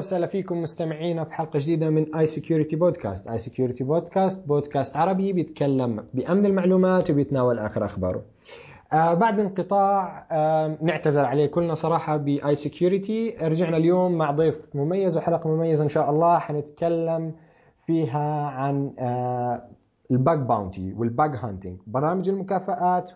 وسهلا 0.00 0.26
فيكم 0.26 0.62
مستمعينا 0.62 1.24
في 1.24 1.34
حلقة 1.34 1.58
جديدة 1.58 1.90
من 1.90 2.14
iSecurity 2.14 2.76
Podcast، 2.76 3.28
iSecurity 3.28 3.84
Podcast 3.84 4.48
بودكاست 4.48 4.96
عربي 4.96 5.32
بيتكلم 5.32 6.04
بأمن 6.14 6.46
المعلومات 6.46 7.10
وبيتناول 7.10 7.58
آخر 7.58 7.84
أخباره. 7.84 8.22
آه 8.92 9.14
بعد 9.14 9.40
انقطاع 9.40 10.26
آه 10.30 10.76
نعتذر 10.82 11.24
عليه 11.24 11.46
كلنا 11.46 11.74
صراحة 11.74 12.16
ب 12.16 12.56
iSecurity، 12.56 13.36
رجعنا 13.42 13.76
اليوم 13.76 14.12
مع 14.12 14.30
ضيف 14.30 14.60
مميز 14.74 15.16
وحلقة 15.16 15.50
مميزة 15.50 15.84
إن 15.84 15.88
شاء 15.88 16.10
الله 16.10 16.38
حنتكلم 16.38 17.32
فيها 17.86 18.46
عن 18.46 18.92
آه 18.98 19.62
ال 20.10 20.17
bug 20.17 20.38
bounty 20.38 20.92
وال 20.92 21.10
bug 21.10 21.36
hunting، 21.36 21.78
برامج 21.86 22.28
المكافآت 22.28 23.10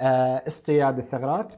واصطياد 0.00 0.98
الثغرات. 0.98 1.52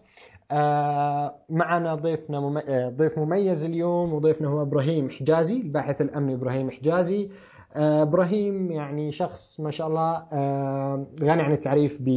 آه 0.51 1.35
معنا 1.49 1.95
ضيفنا. 1.95 2.63
آه 2.69 2.89
ضيف 2.89 3.19
مميز 3.19 3.65
اليوم 3.65 4.13
وضيفنا 4.15 4.49
هو 4.49 4.63
إبراهيم 4.63 5.11
حجازي 5.11 5.57
الباحث 5.57 6.01
الامني 6.03 6.35
إبراهيم 6.35 6.71
حجازي 6.71 7.29
آه 7.77 8.03
إبراهيم 8.03 8.71
يعني 8.73 9.13
شخص 9.13 9.61
ما 9.61 9.71
شاء 9.71 9.87
الله 9.87 10.15
غني 11.23 11.43
عن 11.43 11.53
التعريف 11.53 11.99
ب 12.01 12.09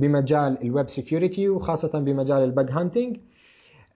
بمجال 0.00 0.62
ال 0.62 0.69
web 0.69 0.88
security 0.88 1.48
وخاصة 1.48 1.98
بمجال 1.98 2.42
ال 2.44 2.50
bug 2.50 2.70
hunting 2.70 3.16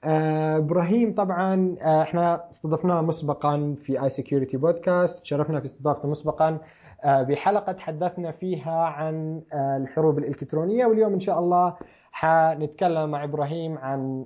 إبراهيم 0.04 1.14
طبعا 1.14 1.76
إحنا 1.82 2.50
استضفناه 2.50 3.00
مسبقا 3.02 3.74
في 3.82 4.02
iSecurity 4.02 4.56
podcast 4.56 5.24
شرفنا 5.24 5.58
في 5.58 5.64
استضافته 5.64 6.08
مسبقا 6.08 6.58
بحلقة 7.04 7.72
تحدثنا 7.72 8.30
فيها 8.32 8.80
عن 8.84 9.42
الحروب 9.54 10.18
الإلكترونية 10.18 10.86
واليوم 10.86 11.12
إن 11.12 11.20
شاء 11.20 11.38
الله 11.38 11.74
حنتكلم 12.12 13.10
مع 13.10 13.24
إبراهيم 13.24 13.78
عن 13.78 14.24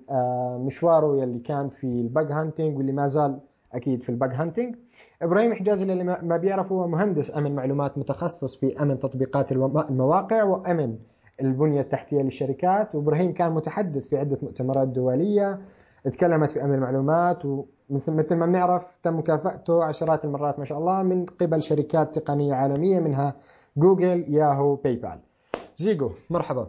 مشواره 0.67 1.17
يلي 1.23 1.39
كان 1.39 1.69
في 1.69 1.85
ال 1.85 1.97
bug 1.97 2.33
hunting 2.33 2.77
واللي 2.77 2.93
ما 2.93 3.07
زال 3.07 3.39
أكيد 3.75 4.03
في 4.03 4.09
ال 4.09 4.14
bug 4.14 4.31
hunting 4.35 4.75
إبراهيم 5.23 5.55
حجازي 5.55 5.93
اللي 5.93 6.05
ما 6.05 6.37
بيعرف 6.37 6.73
هو 6.73 6.89
مهندس 6.89 7.37
أمن 7.37 7.55
معلومات 7.55 7.99
متخصص 7.99 8.57
في 8.57 8.83
أمن 8.83 8.99
تطبيقات 8.99 9.53
المواقع 9.53 10.43
وأمن 10.45 10.97
البنية 11.41 11.81
التحتية 11.81 12.23
للشركات. 12.23 12.95
وإبراهيم 12.95 13.33
كان 13.33 13.53
متحدث 13.53 14.09
في 14.09 14.19
عدة 14.19 14.39
مؤتمرات 14.43 14.89
دولية 14.89 15.61
تكلمت 16.13 16.51
في 16.51 16.65
أمن 16.65 16.75
المعلومات 16.75 17.45
ومثل 17.45 18.13
مثل 18.13 18.37
ما 18.37 18.47
بنعرف 18.47 18.99
تم 19.03 19.19
مكافأته 19.19 19.85
عشرات 19.85 20.25
المرات 20.25 20.59
ما 20.59 20.65
شاء 20.65 20.79
الله 20.79 21.03
من 21.03 21.27
قبل 21.27 21.63
شركات 21.63 22.19
تقنية 22.19 22.55
عالمية 22.55 23.01
منها 23.01 23.35
جوجل 23.77 24.25
ياهو 24.35 24.75
باي 24.75 24.97
بال 24.97 25.19
زيجو 25.77 26.11
مرحبا. 26.31 26.67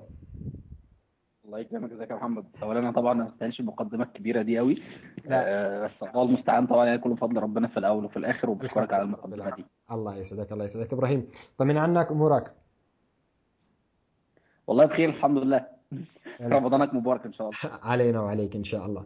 الله 1.47 1.59
يكرمك. 1.59 1.91
ازيك 1.91 2.09
يا 2.09 2.15
محمد؟ 2.15 2.45
اولا 2.63 2.79
أنا 2.79 2.91
طبعا 2.91 3.13
ما 3.13 3.29
استاهلش 3.29 3.59
المقدمة 3.59 4.03
الكبيرة 4.03 4.41
دي 4.41 4.57
قوي. 4.57 4.81
آه 5.29 5.85
بس 5.87 5.91
الله 6.03 6.23
المستعان 6.23 6.67
طبعا 6.67 6.85
يعني 6.85 6.97
كله 6.97 7.15
بفضل 7.15 7.37
ربنا 7.37 7.67
في 7.67 7.77
الأول 7.77 8.05
وفي 8.05 8.17
الآخر 8.17 8.49
وبشكرك 8.49 8.93
على 8.93 9.03
المقدمة 9.03 9.55
دي. 9.55 9.65
الله 9.91 10.15
يسعدك 10.15 10.51
الله 10.51 10.65
يسعدك. 10.65 10.93
إبراهيم 10.93 11.27
طمن 11.57 11.77
عنك 11.77 12.11
أمورك؟ 12.11 12.51
والله 14.67 14.85
بخير 14.85 15.09
الحمد 15.09 15.37
لله. 15.37 15.65
رمضانك 16.41 16.93
مبارك 16.93 17.25
إن 17.25 17.33
شاء 17.33 17.49
الله. 17.49 17.79
علينا 17.83 18.21
وعليك 18.21 18.55
إن 18.55 18.63
شاء 18.63 18.85
الله. 18.85 19.05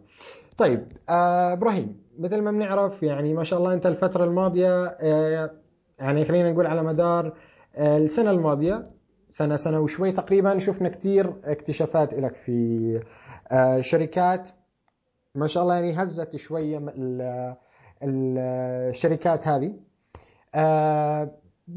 طيب 0.58 0.86
آه 1.08 1.52
إبراهيم 1.52 2.02
مثل 2.18 2.40
ما 2.40 2.50
بنعرف 2.50 3.02
يعني 3.02 3.34
ما 3.34 3.44
شاء 3.44 3.58
الله 3.58 3.74
أنت 3.74 3.86
الفترة 3.86 4.24
الماضية 4.24 4.84
آه 4.86 5.50
يعني 5.98 6.24
خلينا 6.24 6.52
نقول 6.52 6.66
على 6.66 6.82
مدار 6.82 7.32
آه 7.76 7.98
السنة 7.98 8.30
الماضية 8.30 8.84
سنة 9.32 9.56
سنة 9.56 9.80
وشوي 9.80 10.12
تقريبا. 10.12 10.58
شفنا 10.58 10.88
كثير 10.88 11.34
اكتشافات 11.44 12.14
لك 12.14 12.34
في 12.34 13.00
شركات. 13.80 14.48
ما 15.34 15.46
شاء 15.46 15.62
الله 15.62 15.74
يعني 15.74 16.02
هزت 16.02 16.36
شوية 16.36 16.94
الشركات 18.02 19.48
هذه. 19.48 19.74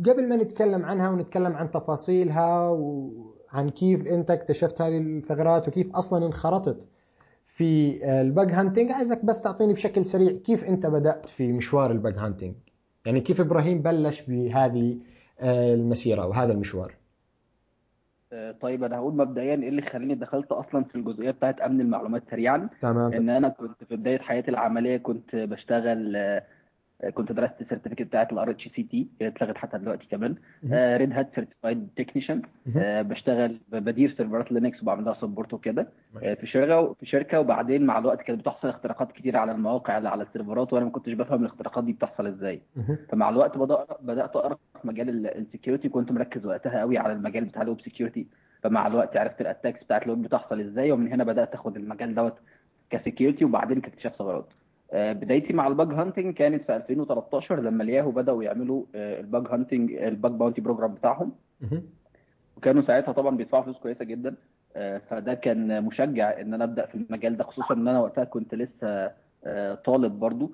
قبل 0.05 0.29
ما 0.29 0.35
نتكلم 0.35 0.85
عنها 0.85 1.09
ونتكلم 1.09 1.55
عن 1.55 1.71
تفاصيلها 1.71 2.69
وعن 2.69 3.69
كيف 3.69 4.07
أنت 4.07 4.31
اكتشفت 4.31 4.81
هذه 4.81 4.97
الثغرات 4.97 5.67
وكيف 5.67 5.95
أصلا 5.95 6.25
انخرطت 6.25 6.89
في 7.47 7.99
ال 8.21 8.29
bug 8.29 8.51
hunting 8.51 8.91
عايزك 8.91 9.25
بس 9.25 9.41
تعطيني 9.41 9.73
بشكل 9.73 10.05
سريع 10.05 10.31
كيف 10.31 10.63
أنت 10.63 10.85
بدأت 10.85 11.25
في 11.25 11.51
مشوار 11.51 11.91
ال 11.91 11.98
bug 11.98 12.17
hunting 12.17 12.55
يعني 13.05 13.21
كيف 13.21 13.41
إبراهيم 13.41 13.81
بلش 13.81 14.21
بهذه 14.21 14.97
المسيرة 15.41 16.27
وهذا 16.27 16.53
المشوار؟ 16.53 16.95
طيب 18.61 18.83
أنا 18.83 18.95
هقول 18.97 19.15
مبدئيا 19.15 19.55
إيه 19.55 19.69
اللي 19.69 19.81
خلاني 19.81 20.15
دخلت 20.15 20.51
أصلا 20.51 20.83
في 20.83 20.95
الجزئية 20.95 21.31
بتاعت 21.31 21.61
أمن 21.61 21.81
المعلومات 21.81 22.23
سريعا. 22.31 22.69
تمام. 22.81 23.13
إن 23.13 23.29
أنا 23.29 23.49
كنت 23.49 23.83
في 23.89 23.95
بداية 23.95 24.19
حياتي 24.19 24.51
العملية 24.51 24.97
كنت 24.97 25.35
بشتغل 25.35 26.17
كنت 27.13 27.31
درست 27.31 27.61
ال 27.61 27.64
certificate 27.64 28.01
بتاعت 28.01 28.33
ال 28.33 28.49
RHCT 28.49 29.07
اتلغت 29.21 29.57
حتى 29.57 29.77
دلوقتي 29.77 30.07
كمان. 30.11 30.35
Red 30.97 31.13
Hat 31.13 31.29
Certified 31.35 31.87
Technician 31.97 32.41
بشتغل 33.01 33.59
بدير 33.71 34.13
سيرفرات 34.17 34.51
لينكس 34.51 34.81
وبعمل 34.83 35.05
لها 35.05 35.13
support 35.13 35.53
وكده 35.53 35.87
في 36.35 36.47
شركة 36.47 36.93
في 36.93 37.05
شركة 37.05 37.39
وبعدين 37.39 37.85
مع 37.85 37.99
الوقت 37.99 38.21
كانت 38.21 38.39
بتحصل 38.39 38.67
اختراقات 38.69 39.11
كتير 39.11 39.37
على 39.37 39.51
المواقع 39.51 39.93
على 39.93 40.23
السيرفرات 40.23 40.73
وأنا 40.73 40.85
ما 40.85 40.91
كنتش 40.91 41.13
بفهم 41.13 41.41
الاختراقات 41.41 41.83
دي 41.83 41.93
بتحصل 41.93 42.27
إزاي. 42.27 42.61
فمع 43.09 43.29
الوقت 43.29 43.57
بدأت 44.01 44.35
أقرأ 44.35 44.57
في 44.81 44.87
مجال 44.87 45.27
ال 45.27 45.34
security 45.34 45.89
كنت 45.89 46.11
مركز 46.11 46.45
وقتها 46.45 46.79
قوي 46.79 46.97
على 46.97 47.13
المجال 47.13 47.45
بتاع 47.45 47.61
ال 47.61 47.66
web 47.66 47.81
security 47.81 48.27
فمع 48.63 48.87
الوقت 48.87 49.17
عرفت 49.17 49.41
ال 49.41 49.46
attacks 49.47 49.83
بتاعت 49.83 50.03
الويب 50.03 50.21
بتحصل 50.21 50.59
إزاي 50.59 50.91
ومن 50.91 51.11
هنا 51.11 51.23
بدأت 51.23 51.53
أخد 51.53 51.75
المجال 51.77 52.15
دوت 52.15 52.35
ك 52.89 52.95
security 52.95 53.45
وبعدين 53.45 53.81
كاكتشاف 53.81 54.15
ثغرات. 54.15 54.47
بدايتي 54.93 55.53
مع 55.53 55.67
ال 55.67 55.74
bug 55.74 55.93
hunting 55.93 56.33
كانت 56.33 56.63
في 56.65 56.75
2013 56.75 57.59
لما 57.61 57.83
الياهو 57.83 58.11
بدأوا 58.11 58.43
يعملوا 58.43 58.83
ال 58.95 59.08
bug 59.08 59.47
hunting 59.51 59.93
ال 59.93 60.03
bug 60.03 60.31
bounty 60.31 60.61
program 60.61 60.93
بتاعهم. 60.93 61.31
وكانوا 62.57 62.81
ساعتها 62.81 63.11
طبعا 63.11 63.37
بيدفعوا 63.37 63.63
فلوس 63.63 63.77
كويسة 63.77 64.05
جدا. 64.05 64.35
فده 65.09 65.33
كان 65.33 65.83
مشجع 65.83 66.41
إن 66.41 66.53
أنا 66.53 66.63
أبدأ 66.63 66.85
في 66.85 66.95
المجال 66.95 67.37
ده 67.37 67.43
خصوصا 67.43 67.73
إن 67.73 67.87
أنا 67.87 67.99
وقتها 67.99 68.23
كنت 68.23 68.55
لسه 68.55 69.11
طالب 69.85 70.19
برضو. 70.19 70.51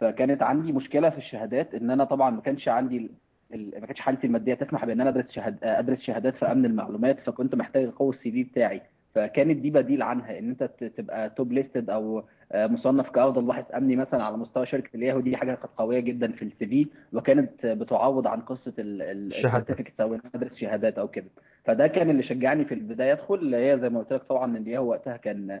فكانت 0.00 0.42
عندي 0.42 0.72
مشكلة 0.72 1.10
في 1.10 1.18
الشهادات 1.18 1.74
إن 1.74 1.90
أنا 1.90 2.04
طبعا 2.04 2.30
ما 2.30 2.40
كانش 2.40 2.68
عندي 2.68 3.10
ما 3.50 3.86
كانتش 3.86 4.00
حالتي 4.00 4.26
المادية 4.26 4.54
تسمح 4.54 4.84
بإن 4.84 5.00
أنا 5.00 5.10
أدرس 5.10 5.30
شهاد 5.30 5.58
أدرس 5.62 6.00
شهادات 6.00 6.34
في 6.34 6.46
أمن 6.52 6.64
المعلومات 6.64 7.20
فكنت 7.20 7.54
محتاج 7.54 7.84
أقوي 7.84 8.14
ال 8.14 8.30
CV 8.30 8.42
بتاعي. 8.42 8.82
فكانت 9.16 9.56
دي 9.56 9.70
بديل 9.70 10.02
عنها 10.02 10.38
إن 10.38 10.48
أنت 10.48 10.62
تبقى 10.96 11.30
top 11.30 11.52
listed 11.52 11.90
أو 11.90 12.22
مصنف 12.54 13.10
كأفضل 13.10 13.42
باحث 13.42 13.64
أمني 13.74 13.96
مثلا 13.96 14.22
على 14.22 14.36
مستوى 14.36 14.66
شركة 14.66 14.96
الياهو 14.96 15.20
دي 15.20 15.36
حاجة 15.36 15.54
كانت 15.54 15.70
قوية 15.76 16.00
جدا 16.00 16.32
في 16.32 16.42
ال 16.42 16.66
CV 16.66 16.86
وكانت 17.12 17.66
بتعوض 17.66 18.26
عن 18.26 18.40
قصة 18.40 18.72
ال 18.78 18.88
certificate 18.88 20.00
أو 20.00 20.18
أدرس 20.34 20.54
شهادات 20.54 20.98
أو 20.98 21.08
كده. 21.08 21.26
فده 21.64 21.86
كان 21.86 22.10
اللي 22.10 22.22
شجعني 22.22 22.64
في 22.64 22.74
البداية. 22.74 23.12
أدخل 23.12 23.34
اللي 23.34 23.56
هي 23.56 23.78
زي 23.78 23.88
ما 23.88 23.98
قلت 23.98 24.12
لك 24.12 24.22
طبعا 24.22 24.44
إن 24.44 24.56
الياهو 24.56 24.90
وقتها 24.90 25.16
كان 25.16 25.60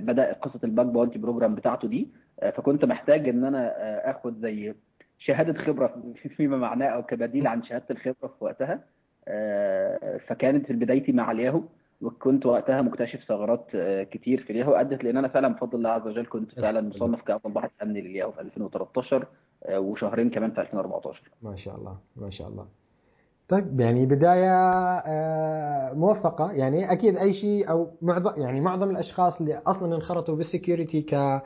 بدأ 0.00 0.32
قصة 0.32 0.60
ال 0.64 0.70
bug 0.70 0.86
bounty 0.86 1.18
program 1.18 1.54
بتاعته 1.54 1.88
دي. 1.88 2.08
فكنت 2.56 2.84
محتاج 2.84 3.28
إن 3.28 3.44
أنا 3.44 3.70
آخد 4.10 4.40
زي 4.40 4.74
شهادة 5.18 5.62
خبرة 5.64 6.02
فيما 6.36 6.56
معناه 6.56 6.86
أو 6.86 7.02
كبديل 7.02 7.46
عن 7.46 7.62
شهادة 7.62 7.86
الخبرة 7.90 8.28
في 8.38 8.44
وقتها. 8.44 8.80
فكانت 10.26 10.72
بدايتي 10.72 11.12
مع 11.12 11.30
الياهو. 11.30 11.62
وكنت 12.04 12.46
وقتها 12.46 12.82
مكتشف 12.82 13.20
ثغرات 13.28 13.66
كتير 14.10 14.44
في 14.44 14.50
الياهو 14.50 14.72
أدت 14.74 15.04
لأن 15.04 15.16
أنا 15.16 15.28
فعلا 15.28 15.48
بفضل 15.48 15.78
الله 15.78 15.90
عز 15.90 16.06
وجل 16.06 16.26
كنت 16.26 16.54
فعلا 16.60 16.80
مصنف 16.80 17.22
كأفضل 17.22 17.50
باحث 17.52 17.70
أمني 17.82 18.00
للياهو 18.00 18.32
في 18.32 18.40
2013 18.40 19.26
وشهرين 19.70 20.30
كمان 20.30 20.50
في 20.50 20.60
2014 20.60 21.22
ما 21.42 21.56
شاء 21.56 21.76
الله 21.76 21.96
ما 22.16 22.30
شاء 22.30 22.48
الله. 22.48 22.66
طيب 23.48 23.80
يعني 23.80 24.06
بداية 24.06 24.54
موفقة. 25.94 26.52
يعني 26.52 26.92
أكيد 26.92 27.16
أي 27.16 27.32
شيء 27.32 27.70
أو 27.70 27.90
معظم 28.02 28.42
يعني 28.42 28.60
معظم 28.60 28.90
الأشخاص 28.90 29.40
اللي 29.40 29.62
أصلا 29.66 29.96
انخرطوا 29.96 30.36
بال 30.36 30.49
security 30.49 31.02
ك 31.02 31.42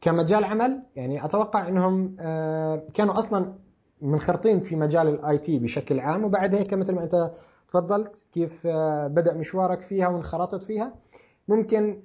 كمجال 0.00 0.44
عمل 0.44 0.82
يعني 0.96 1.24
أتوقع 1.24 1.68
إنهم 1.68 2.16
كانوا 2.94 3.18
أصلا 3.18 3.52
منخرطين 4.02 4.60
في 4.60 4.76
مجال 4.76 5.08
ال 5.08 5.38
IT 5.38 5.58
بشكل 5.58 6.00
عام 6.00 6.24
وبعد 6.24 6.54
هيك 6.54 6.74
مثل 6.74 6.94
ما 6.94 7.02
أنت 7.02 7.30
تفضلت 7.70 8.26
كيف 8.32 8.66
بدأ 9.06 9.34
مشوارك 9.34 9.80
فيها 9.80 10.08
وانخرطت 10.08 10.62
فيها. 10.62 10.94
ممكن 11.48 12.02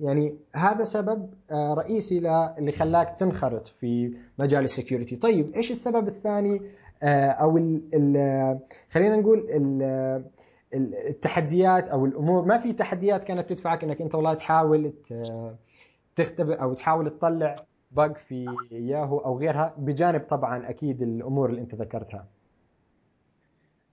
يعني 0.00 0.36
هذا 0.54 0.84
سبب 0.84 1.34
رئيسي 1.52 2.18
اللي 2.58 2.72
خلاك 2.72 3.16
تنخرط 3.18 3.68
في 3.68 4.16
مجال 4.38 4.64
ال 4.64 4.70
security 4.70 5.16
طيب 5.16 5.50
إيش 5.56 5.70
السبب 5.70 6.06
الثاني؟ 6.06 6.60
أو 7.02 7.56
ال 7.58 7.82
ال 7.94 8.58
خلينا 8.90 9.16
نقول 9.16 9.38
ال 9.50 10.24
التحديات 11.08 11.88
أو 11.88 12.04
الأمور. 12.06 12.44
ما 12.44 12.58
في 12.58 12.72
تحديات 12.72 13.24
كانت 13.24 13.50
تدفعك 13.50 13.84
إنك 13.84 14.00
أنت 14.00 14.14
والله 14.14 14.34
تحاول 14.34 14.92
تختبر 16.16 16.62
أو 16.62 16.74
تحاول 16.74 17.10
تطلع 17.10 17.64
باج 17.90 18.16
في 18.16 18.46
ياهو 18.70 19.18
أو 19.18 19.38
غيرها؟ 19.38 19.74
بجانب 19.78 20.20
طبعا 20.20 20.70
أكيد 20.70 21.02
الأمور 21.02 21.50
اللي 21.50 21.60
أنت 21.60 21.74
ذكرتها. 21.74 22.26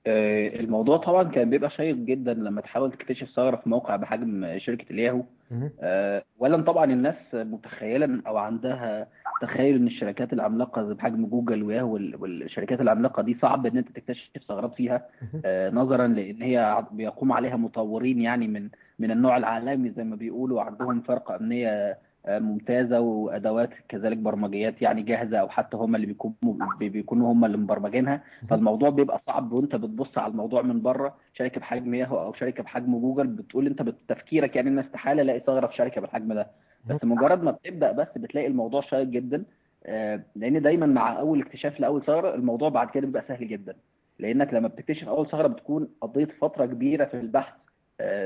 آه، 0.08 0.60
الموضوع 0.60 0.98
طبعا 0.98 1.24
كان 1.24 1.50
بيبقى 1.50 1.70
شيق 1.70 1.96
جدا 1.96 2.34
لما 2.34 2.62
تحاول 2.62 2.92
تكتشف 2.92 3.28
ثغرة 3.30 3.56
في 3.56 3.70
موقع 3.70 3.96
بحجم 3.96 4.58
شركة 4.60 4.86
الياهو 4.92 5.22
مهم. 5.52 5.70
آه، 5.82 6.24
اولا 6.42 6.62
طبعا 6.64 6.86
الناس 6.86 7.16
متخيله 7.34 8.22
أو 8.28 8.38
عندها 8.38 9.08
تخيل 9.42 9.76
إن 9.76 9.88
الشركات 9.88 10.34
العملاقة 10.34 10.84
زي 10.88 10.94
بحجم 10.94 11.26
جوجل 11.26 11.64
وياهو 11.64 11.94
وال- 11.94 12.16
والشركات 12.22 12.82
العملاقة 12.82 13.24
دي 13.24 13.38
صعب 13.42 13.66
إن 13.66 13.78
أنت 13.78 13.90
تكتشف 13.90 14.30
ثغرات 14.48 14.74
فيها 14.74 15.06
مهم. 15.22 15.42
آه، 15.46 15.70
نظرا 15.70 16.08
لأن 16.08 16.42
هي 16.42 16.58
ع- 16.58 16.80
بيقوم 16.92 17.32
عليها 17.32 17.56
مطورين 17.58 18.22
يعني 18.22 18.48
من 18.48 18.70
من 19.00 19.12
النوع 19.12 19.38
العالمي 19.38 19.90
زي 19.90 20.04
ما 20.04 20.16
بيقولوا 20.16 20.62
عندهم 20.62 21.02
فرقة 21.02 21.36
أمنية 21.36 21.70
آه، 21.70 21.98
ممتازة 22.30 23.00
وأدوات 23.00 23.70
كذلك 23.90 24.18
برمجيات 24.18 24.82
يعني 24.82 25.02
جاهزة 25.02 25.38
أو 25.38 25.50
حتى 25.50 25.78
هم 25.78 25.96
اللي 25.96 26.08
بيكونوا 26.08 26.36
بي- 26.80 26.90
بيكونوا 26.90 27.32
هم 27.34 27.46
اللي 27.46 27.58
مبرمجينها. 27.58 28.24
فالموضوع 28.50 28.90
بيبقى 28.90 29.22
صعب 29.28 29.52
وأنت 29.52 29.76
بتبص 29.76 30.18
على 30.18 30.32
الموضوع 30.32 30.62
من 30.62 30.82
بره 30.82 31.16
شركة 31.34 31.60
بحجم 31.60 31.94
ياهو 31.94 32.20
أو 32.22 32.34
شركة 32.34 32.64
بحجم 32.64 33.00
جوجل 33.00 33.28
بتقول 33.28 33.68
أنت 33.68 33.82
بتفكيرك 33.82 34.56
يعني 34.56 34.70
إن 34.70 34.80
استحالة 34.80 35.22
ألاقي 35.22 35.40
ثغرة 35.40 35.68
في 35.68 35.76
شركة 35.76 36.02
بالحجم 36.02 36.34
ده. 36.34 36.48
بس 36.90 37.04
مجرد 37.04 37.44
ما 37.44 37.52
بتبدأ 37.52 37.92
بس 37.92 38.08
بتلاقي 38.18 38.48
الموضوع 38.48 38.82
شيق 38.82 39.04
جدا 39.04 39.44
آه، 39.86 40.22
لأن 40.36 40.62
دايما 40.62 40.86
مع 40.86 41.20
أول 41.20 41.42
اكتشاف 41.42 41.80
لأول 41.80 42.04
ثغرة 42.06 42.36
الموضوع 42.36 42.70
بعد 42.70 42.90
كده 42.90 43.06
بيبقى 43.06 43.24
سهل 43.28 43.48
جدا. 43.48 43.76
لأنك 44.20 44.54
لما 44.54 44.68
بتكتشف 44.68 45.08
أول 45.08 45.28
ثغرة 45.30 45.48
بتكون 45.48 45.88
قضيت 46.02 46.32
فترة 46.32 46.66
كبيرة 46.66 47.06
في 47.06 47.20
البحث 47.20 47.54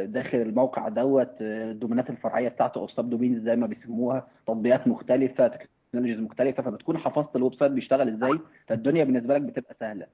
داخل 0.05 0.37
الموقع 0.37 0.87
دوت 0.87 1.29
آه، 1.41 1.71
الدومينات 1.71 2.09
الفرعية 2.09 2.49
بتاعته 2.49 2.79
أو 2.79 2.85
ال 2.85 3.09
subdomains 3.09 3.43
زي 3.43 3.55
ما 3.55 3.67
بيسموها 3.67 4.27
تطبيقات 4.47 4.87
مختلفة 4.87 5.51
technologies 5.91 6.19
مختلفة 6.19 6.63
فبتكون 6.63 6.97
حفظت 6.97 7.35
ال 7.35 7.53
website 7.55 7.71
بيشتغل 7.71 8.09
إزاي 8.09 8.39
فالدنيا 8.67 9.03
بالنسبة 9.03 9.33
لك 9.37 9.41
بتبقى 9.41 9.75
سهلة. 9.79 10.05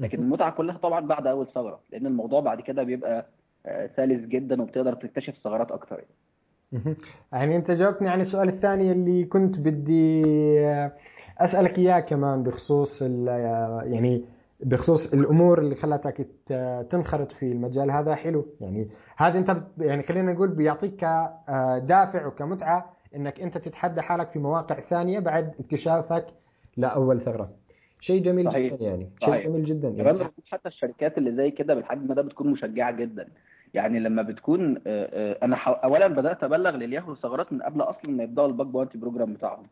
لكن 0.00 0.18
المتعة 0.18 0.50
كلها 0.52 0.78
طبعا 0.78 1.00
بعد 1.06 1.26
أول 1.26 1.46
ثغرة 1.54 1.80
لأن 1.92 2.06
الموضوع 2.06 2.40
بعد 2.40 2.60
كده 2.60 2.82
بيبقى 2.82 3.26
آه، 3.66 3.90
سلس 3.96 4.20
جدا 4.26 4.62
وبتقدر 4.62 4.94
تكتشف 4.94 5.34
ثغرات 5.44 5.70
أكتر 5.70 5.96
يعني. 5.96 6.96
يعني 7.32 7.56
أنت 7.56 7.70
جاوبتني 7.70 8.08
عن 8.08 8.20
السؤال 8.20 8.48
الثاني 8.48 8.92
اللي 8.92 9.24
كنت 9.24 9.58
بدي 9.58 10.22
أسألك 11.38 11.78
إياه 11.78 12.00
كمان 12.00 12.42
بخصوص 12.42 13.02
ال- 13.02 13.26
يعني 13.92 14.24
بخصوص 14.62 15.14
الأمور 15.14 15.58
اللي 15.58 15.74
خلتك 15.74 16.26
تنخرط 16.90 17.32
في 17.32 17.52
المجال 17.52 17.90
هذا 17.90 18.14
حلو. 18.14 18.46
يعني 18.60 18.88
هذا 19.16 19.38
أنت 19.38 19.56
يعني 19.78 20.02
خلينا 20.02 20.32
نقول 20.32 20.48
بيعطيك 20.48 20.94
كدافع 20.96 22.26
وكمتعة 22.26 22.92
إنك 23.16 23.40
أنت 23.40 23.58
تتحدى 23.58 24.02
حالك 24.02 24.30
في 24.30 24.38
مواقع 24.38 24.74
ثانية 24.74 25.18
بعد 25.18 25.54
اكتشافك 25.60 26.26
لأول 26.76 27.20
ثغرة. 27.20 27.50
شيء 28.00 28.22
جميل 28.22 28.52
صحيح. 28.52 28.74
جدا 28.74 28.84
يعني. 28.84 29.10
شيء 29.20 29.28
صحيح. 29.30 29.46
جميل 29.46 29.64
جدا 29.64 29.88
يعني. 29.88 30.24
حتى 30.50 30.68
الشركات 30.68 31.18
اللي 31.18 31.32
زي 31.36 31.50
كده 31.50 31.74
بالحجم 31.74 32.12
ده 32.14 32.22
بتكون 32.22 32.50
مشجعة 32.50 32.96
جدا. 32.96 33.28
يعني 33.74 34.00
لما 34.00 34.22
بتكون 34.22 34.76
آه، 34.76 34.80
آه، 34.86 35.38
أنا 35.44 35.56
اولا 35.56 36.08
بدأت 36.08 36.44
أبلغ 36.44 36.70
للياهو 36.76 37.14
ثغرات 37.14 37.52
من 37.52 37.62
قبل 37.62 37.80
أصلا 37.80 38.10
ما 38.10 38.22
يبدأوا 38.22 38.46
ال 38.46 38.51
bug 38.51 38.66
bounty 38.66 38.98
program 38.98 39.32
بتاعهم. 39.34 39.66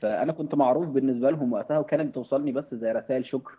فأنا 0.00 0.32
كنت 0.32 0.54
معروف 0.54 0.88
بالنسبة 0.88 1.30
لهم 1.30 1.52
وقتها 1.52 1.78
وكانت 1.78 2.10
بتوصلني 2.10 2.52
بس 2.52 2.74
زي 2.74 2.92
رسائل 2.92 3.26
شكر. 3.26 3.52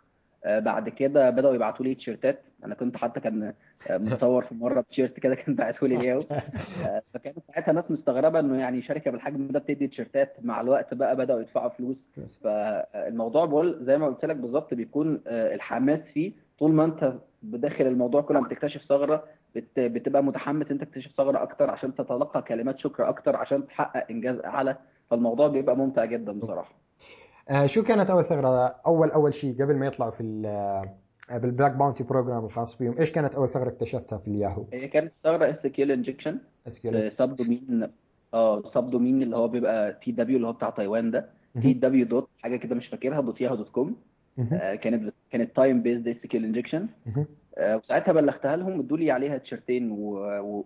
آه، 0.46 0.60
بعد 0.60 0.90
كده 0.90 1.30
بدأوا 1.30 1.54
يبعتوا 1.56 1.86
لي 1.86 1.96
تيشيرتات. 1.96 2.40
أنا 2.66 2.76
كنت 2.76 2.98
حتى 2.98 3.20
كان 3.20 3.54
آه، 3.90 3.98
متصور 3.98 4.44
في 4.46 4.56
مرة 4.56 4.82
بتيشيرت 4.82 5.20
كده 5.20 5.36
كان 5.36 5.56
بعته 5.56 5.88
لي 5.88 5.96
الياهو 5.96 6.22
آه، 6.88 7.00
فكانت 7.14 7.38
ساعتها 7.48 7.72
ناس 7.72 7.92
مستغربة 7.92 8.40
إنه 8.40 8.60
يعني 8.60 8.82
شركة 8.82 9.12
بالحجم 9.12 9.48
ده 9.48 9.60
بتدي 9.60 9.88
تيشيرتات. 9.88 10.34
مع 10.42 10.62
الوقت 10.62 10.94
بقى 10.94 11.16
بدأوا 11.16 11.40
يدفعوا 11.42 11.70
فلوس. 11.70 11.98
فالموضوع 12.44 13.46
بقول 13.46 13.78
زي 13.86 13.98
ما 13.98 14.06
قلت 14.08 14.26
لك 14.26 14.36
بالظبط 14.36 14.74
بيكون 14.74 15.22
الحماس 15.28 16.00
فيه. 16.14 16.32
طول 16.60 16.72
ما 16.74 16.86
أنت 16.86 17.14
بداخل 17.44 17.88
الموضوع 17.88 18.22
كل 18.22 18.34
ما 18.34 18.42
بتكتشف 18.42 18.82
ثغرة 18.82 19.24
بت- 19.56 19.80
بتبقى 19.80 20.24
متحمس 20.24 20.72
أنت 20.72 20.84
تكتشف 20.84 21.12
ثغرة 21.18 21.44
أكتر 21.44 21.70
عشان 21.70 21.96
تتلقى 21.96 22.42
كلمات 22.42 22.80
شكر 22.80 23.10
أكتر 23.10 23.36
عشان 23.36 23.68
تحقق 23.68 24.06
إنجاز 24.12 24.40
أعلى. 24.40 24.78
فالموضوع 25.10 25.48
بيبقى 25.48 25.78
ممتع 25.78 26.06
جدا 26.06 26.32
بصراحة. 26.32 26.74
شو 27.66 27.84
كانت 27.84 28.10
أول 28.10 28.24
ثغرة 28.24 28.76
أول 28.86 29.12
أول 29.12 29.34
شيء 29.34 29.64
قبل 29.64 29.76
ما 29.76 29.86
يطلعوا 29.86 30.12
في 30.12 30.24
ال- 30.24 30.90
بال 31.40 31.52
bug 31.52 31.72
bounty 31.72 32.04
program 32.04 32.46
الخاص 32.46 32.78
فيهم 32.78 32.98
إيش 33.00 33.12
كانت 33.12 33.36
أول 33.36 33.50
ثغرة 33.50 33.70
اكتشفتها 33.70 34.18
في 34.18 34.28
الياهو 34.28 34.66
هي 34.74 34.88
كانت 34.88 35.12
ثغرة 35.24 35.50
SQL 35.50 35.94
injection. 35.94 36.38
subdomain 37.10 37.88
آه 38.34 38.64
subdomain 38.74 39.24
اللي 39.24 39.38
هو 39.38 39.48
بيبقى 39.48 40.00
TW 40.04 40.36
اللي 40.38 40.48
هو 40.48 40.54
بتاع 40.54 40.70
تايوان 40.70 41.12
ده 41.12 41.30
تي. 41.62 41.74
دبليو 41.74 42.06
دوت 42.06 42.30
حاجة 42.40 42.56
كده 42.58 42.76
مش 42.76 42.88
فاكرها 42.88 43.22
dot 43.22 43.42
ياهو 43.42 43.56
dot 43.56 43.70
com. 43.70 43.88
آه، 43.90 43.96
كانت 44.82 45.14
كانت 45.32 45.56
time 45.56 45.82
based 45.82 46.08
SQL 46.08 46.40
injection. 46.42 46.88
آه، 47.58 47.78
وساعتها 47.78 48.12
بلغتها 48.12 48.56
لهم 48.56 48.80
ادوا 48.80 48.98
لي 48.98 49.12
عليها 49.12 49.38
تيشرتين 49.38 49.90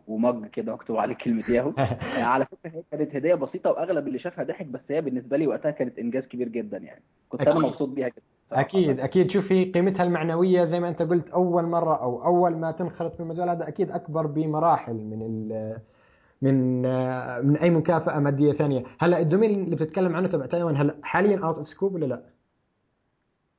ومج 0.07 0.45
كده 0.47 0.73
مكتوب 0.73 0.97
عليه 0.97 1.15
كلمه 1.15 1.43
ياهو 1.49 1.69
آه، 1.79 2.23
على 2.23 2.45
فكرة 2.45 2.71
هي 2.71 2.83
كانت 2.91 3.15
هدية 3.15 3.35
بسيطة 3.35 3.69
وأغلب 3.69 4.07
اللي 4.07 4.19
شافها 4.19 4.43
ضحك 4.43 4.65
بس 4.65 4.79
هي 4.89 5.01
بالنسبة 5.01 5.37
لي 5.37 5.47
وقتها 5.47 5.71
كانت 5.71 5.99
إنجاز 5.99 6.23
كبير 6.27 6.47
جدا 6.49 6.77
يعني. 6.77 7.01
كنت 7.29 7.41
أنا 7.41 7.51
أكيد. 7.51 7.63
مبسوط 7.63 7.89
بيها 7.89 8.07
جدا. 8.07 8.21
أكيد 8.51 8.99
أكيد. 8.99 9.31
شوفي 9.31 9.65
قيمتها 9.65 10.03
المعنوية 10.03 10.65
زي 10.65 10.79
ما 10.79 10.89
أنت 10.89 11.01
قلت 11.01 11.29
أول 11.29 11.63
مرة 11.63 11.95
أو 12.03 12.25
أول 12.25 12.57
ما 12.57 12.71
تنخرط 12.71 13.13
في 13.15 13.19
المجال 13.19 13.49
هذا 13.49 13.67
أكيد 13.67 13.91
أكبر 13.91 14.27
بمراحل 14.27 14.95
من 14.95 15.21
ال 15.21 15.77
من 16.41 16.85
آه، 16.85 17.41
من 17.41 17.57
أي 17.57 17.69
مكافأة 17.69 18.19
مادية 18.19 18.51
ثانية. 18.53 18.83
هلا 18.99 19.19
ال 19.19 19.25
domain 19.25 19.63
اللي 19.63 19.75
بتتكلم 19.75 20.15
عنه 20.15 20.27
تبع 20.27 20.45
تايوان 20.45 20.77
هلا 20.77 20.95
حاليا 21.03 21.39
out 21.45 21.57
of 21.57 21.67
scope 21.67 21.95
ولا 21.95 22.05
لا؟ 22.05 22.15
آه، 22.15 22.34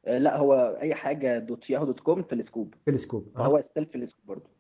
لا 0.07 0.37
هو 0.37 0.79
أي 0.83 0.95
حاجة 0.95 1.39
dot 1.39 1.71
ياهو 1.71 1.85
dot 1.85 2.01
com 2.01 2.23
في 2.23 2.33
ال 2.33 2.40
scope 2.40 2.75
آه. 3.37 3.39
فهو 3.39 3.63
still 3.71 3.87
في 3.87 3.99
ال 3.99 4.04
scope 4.04 4.27
برضه. 4.27 4.57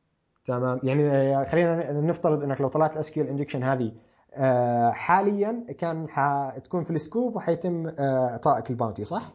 تمام. 0.46 0.80
يعني 0.82 1.10
آه، 1.10 1.44
خلينا 1.44 1.92
نفترض 1.92 2.42
إنك 2.42 2.60
لو 2.60 2.68
طلعت 2.68 2.94
ال 2.94 3.10
SQL 3.10 3.24
injection 3.24 3.62
هذه 3.62 3.92
آه، 4.34 4.90
حاليا 4.90 5.66
كان 5.78 6.08
حتكون 6.08 6.84
في 6.84 6.90
ال 6.90 6.98
scope 6.98 7.36
وحيتم 7.36 7.86
آه، 7.86 8.28
إعطائك 8.30 8.70
ال 8.70 8.75
bounty 8.75 9.04
صح؟ 9.04 9.32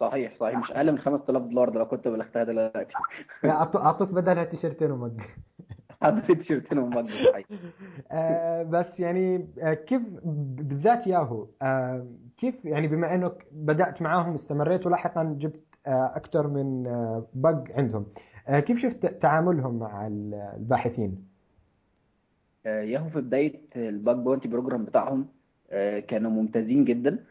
صحيح 0.00 0.34
صحيح. 0.40 0.58
مش 0.58 0.70
أقل 0.70 0.92
من 0.92 0.98
5000 0.98 1.42
دولار 1.42 1.68
ده 1.68 1.78
لو 1.78 1.86
كنت 1.88 2.08
بلغتها 2.08 2.44
دلوقتي. 2.44 2.92
أعطوك 3.76 4.08
بدلها 4.08 4.44
تيشرتين 4.44 4.90
ومج. 4.90 5.20
تيشيرت 6.02 6.50
ومج 6.78 7.08
صحيح. 7.08 7.46
آه، 8.10 8.62
بس 8.62 9.00
يعني 9.00 9.48
آه، 9.60 9.74
كيف 9.74 10.02
بالذات 10.24 11.06
ياهو 11.06 11.46
آه، 11.62 12.06
كيف 12.36 12.64
يعني 12.64 12.88
بما 12.88 13.14
انك 13.14 13.46
بدأت 13.52 14.02
معاهم 14.02 14.34
استمريت 14.34 14.86
ولاحقا 14.86 15.36
جبت 15.38 15.60
أكثر 15.86 16.48
من 16.48 16.82
bug 17.34 17.64
عندهم 17.78 18.06
كيف 18.48 18.78
شفت 18.78 19.06
تعاملهم 19.06 19.78
مع 19.78 20.06
الباحثين؟ 20.06 21.24
ياهو 22.66 23.08
في 23.08 23.20
بداية 23.20 23.60
ال 23.76 23.86
bug 23.86 24.16
bounty 24.16 24.48
program 24.48 24.84
بتاعهم 24.84 25.26
كانوا 26.08 26.30
ممتازين 26.30 26.84
جدا. 26.84 27.24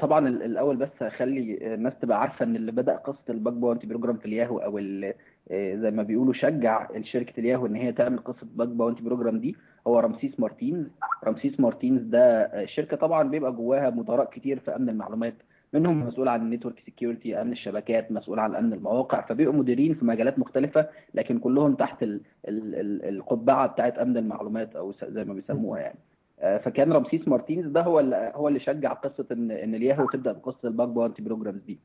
طبعا 0.00 0.28
ال- 0.28 0.42
الأول 0.42 0.76
بس 0.76 0.88
أخلي 1.02 1.74
الناس 1.74 1.92
تبقى 2.02 2.20
عارفة 2.20 2.44
إن 2.44 2.56
اللي 2.56 2.72
بدأ 2.72 2.96
قصة 2.96 3.18
ال 3.30 3.36
bug 3.36 3.54
bounty 3.54 3.86
program 3.86 4.16
في 4.16 4.26
الياهو 4.26 4.58
آه، 5.04 5.14
زي 5.50 5.90
ما 5.90 6.02
بيقولوا 6.02 6.32
شجع 6.32 6.88
شركة 7.02 7.40
الياهو 7.40 7.66
إن 7.66 7.74
هي 7.74 7.92
تعمل 7.92 8.18
قصة 8.18 8.46
bug 8.54 8.68
bounty 8.68 9.02
program 9.02 9.38
دي. 9.38 9.56
هو 9.86 9.98
رمسيس 10.00 10.40
مارتينز. 10.40 10.86
رمسيس 11.24 11.60
مارتينز 11.60 12.02
ده 12.02 12.42
آه، 12.42 12.64
شركة 12.66 12.96
طبعا 12.96 13.28
بيبقى 13.28 13.52
جواها 13.52 13.90
مدراء 13.90 14.30
كتير 14.30 14.58
في 14.58 14.76
أمن 14.76 14.88
المعلومات 14.88 15.34
منهم 15.72 16.06
مسؤول 16.06 16.28
عن 16.28 16.40
ال 16.42 16.47
network 16.47 16.78
security 16.84 17.40
أمن 17.40 17.52
الشبكات 17.52 18.12
مسؤول 18.12 18.38
عن 18.38 18.54
أمن 18.54 18.72
المواقع 18.72 19.20
فبيبقوا 19.20 19.54
مديرين 19.58 19.94
في 19.94 20.04
مجالات 20.04 20.38
مختلفة 20.38 20.86
لكن 21.14 21.38
كلهم 21.38 21.74
تحت 21.74 22.02
ال 22.02 22.20
ال 22.48 22.74
ال 22.74 23.04
القبعة 23.08 23.66
بتاعت 23.66 23.98
أمن 23.98 24.16
المعلومات 24.16 24.76
أو 24.76 24.92
زي 25.08 25.24
ما 25.24 25.34
بيسموها 25.34 25.80
يعني. 25.80 25.98
آه، 26.40 26.58
فكان 26.58 26.92
رمسيس 26.92 27.28
مارتينز 27.28 27.66
ده 27.66 27.82
هو 27.82 28.00
اللي 28.00 28.32
هو 28.34 28.48
اللي 28.48 28.60
شجع 28.60 28.92
قصة 28.92 29.26
إن 29.32 29.50
إن 29.50 29.74
الياهو 29.74 30.06
تبدأ 30.06 30.32
بقصة 30.32 30.68
ال 30.68 30.73
bug 30.73 30.88
bounty 30.88 31.22
programs 31.22 31.60
دي. 31.62 31.78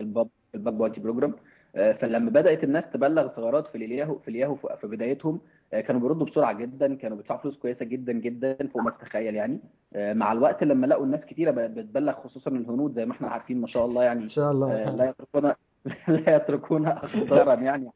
ال 0.00 0.07
bug 0.07 0.26
bounty 0.74 1.00
program. 1.00 1.30
آه، 1.30 1.34
فلما 1.74 2.30
بدأت 2.30 2.64
الناس 2.64 2.84
تبلغ 2.92 3.28
ثغرات 3.28 3.66
في 3.66 3.74
الياهو 3.74 4.18
في 4.18 4.28
الياهو 4.28 4.54
في 4.54 4.86
بدايتهم 4.86 5.40
آه، 5.72 5.80
كانوا 5.80 6.00
بيردوا 6.00 6.26
بسرعة 6.26 6.52
جدا 6.52 6.94
كانوا 6.94 7.16
بيدفعوا 7.16 7.40
فلوس 7.40 7.56
كويسة 7.58 7.84
جدا 7.84 8.12
جدا 8.12 8.56
فوق 8.74 8.82
ما 8.82 8.90
تتخيل 8.90 9.34
يعني. 9.34 9.60
آه، 9.94 10.12
مع 10.12 10.32
الوقت 10.32 10.64
لما 10.64 10.86
لقوا 10.86 11.04
الناس 11.04 11.20
كتيرة 11.20 11.50
بقت 11.50 11.70
بتبلغ 11.70 12.12
خصوصا 12.12 12.50
الهنود 12.50 12.94
زي 12.94 13.04
ما 13.06 13.12
إحنا 13.12 13.28
عارفين 13.28 13.60
ما 13.60 13.66
شاء 13.66 13.86
الله 13.86 14.02
يعني. 14.04 14.22
إن 14.22 14.28
شاء 14.28 14.50
الله. 14.52 14.72
آه، 14.72 14.96
لا 14.96 15.08
يتركون 15.08 15.52
لا 16.26 16.36
يتركون 16.36 16.86
أخضرا 16.86 17.54
يعني 17.60 17.90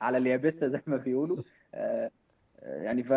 على 0.00 0.18
اليابسة 0.18 0.68
زي 0.68 0.80
ما 0.86 0.96
بيقولوا. 0.96 1.36
آه، 1.74 2.10
آه، 2.62 2.82
يعني 2.82 3.02
ف 3.02 3.12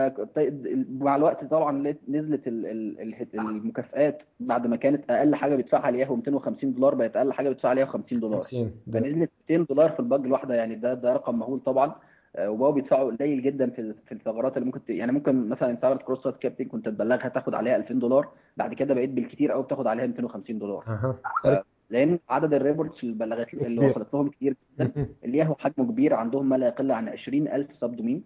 مع 0.99 1.15
الوقت 1.15 1.43
طبعا 1.45 1.95
نزلت 2.07 2.47
ال- 2.47 2.65
ال- 2.65 3.01
ال- 3.01 3.39
المكافآت 3.39 4.21
بعد 4.39 4.67
ما 4.67 4.75
كانت 4.75 5.09
أقل 5.11 5.35
حاجة 5.35 5.55
بيدفعها 5.55 5.89
الياهو 5.89 6.15
250 6.15 6.73
دولار 6.73 6.95
بقت 6.95 7.15
أقل 7.17 7.33
حاجة 7.33 7.49
بيدفعها 7.49 7.73
الياهو 7.73 7.87
50 7.89 8.19
دولار. 8.19 8.41
50 8.41 8.71
دولار. 8.87 9.03
فنزلت 9.11 9.31
200 9.49 9.65
دولار 9.73 9.89
في 9.89 9.99
ال 9.99 10.06
bug 10.06 10.25
الواحدة 10.25 10.55
يعني 10.55 10.75
ده 10.75 10.93
ده 10.93 11.13
رقم 11.13 11.39
مهول 11.39 11.59
طبعا 11.59 11.95
آه، 12.35 12.49
وبقوا 12.49 12.71
بيدفعوا 12.71 13.11
قليل 13.11 13.41
جدا 13.41 13.69
في 13.69 13.93
في 14.05 14.11
الثغرات 14.11 14.57
اللي 14.57 14.65
ممكن 14.65 14.85
ت... 14.85 14.89
يعني 14.89 15.11
ممكن 15.11 15.49
مثلا 15.49 15.75
ثغرة 15.75 15.97
cross 15.97 16.23
site 16.23 16.35
scripting 16.37 16.65
كنت 16.65 16.85
تبلغها 16.89 17.29
تاخد 17.29 17.53
عليها 17.53 17.75
2000 17.75 17.93
دولار 17.93 18.27
بعد 18.57 18.73
كده 18.73 18.93
بقيت 18.93 19.09
بالكتير 19.09 19.51
قوي 19.51 19.63
بتاخد 19.63 19.87
عليها 19.87 20.07
250 20.07 20.59
دولار 20.59 20.83
أها 20.87 21.15
فرق 21.43 21.65
لأن 21.89 22.19
عدد 22.29 22.53
ال 22.53 22.60
reports 22.60 23.03
اللي 23.03 23.15
بلغت 23.15 23.53
اللي. 23.53 23.87
وصلت 23.89 24.13
لهم 24.13 24.29
كتير 24.29 24.55
جدا 24.79 24.91
مهم. 24.95 25.07
الياهو 25.25 25.55
حجمه 25.55 25.85
كبير 25.91 26.13
عندهم 26.13 26.49
ما 26.49 26.55
لا 26.55 26.67
يقل 26.67 26.91
عن 26.91 27.09
20000 27.09 27.67
subdomain. 27.81 28.23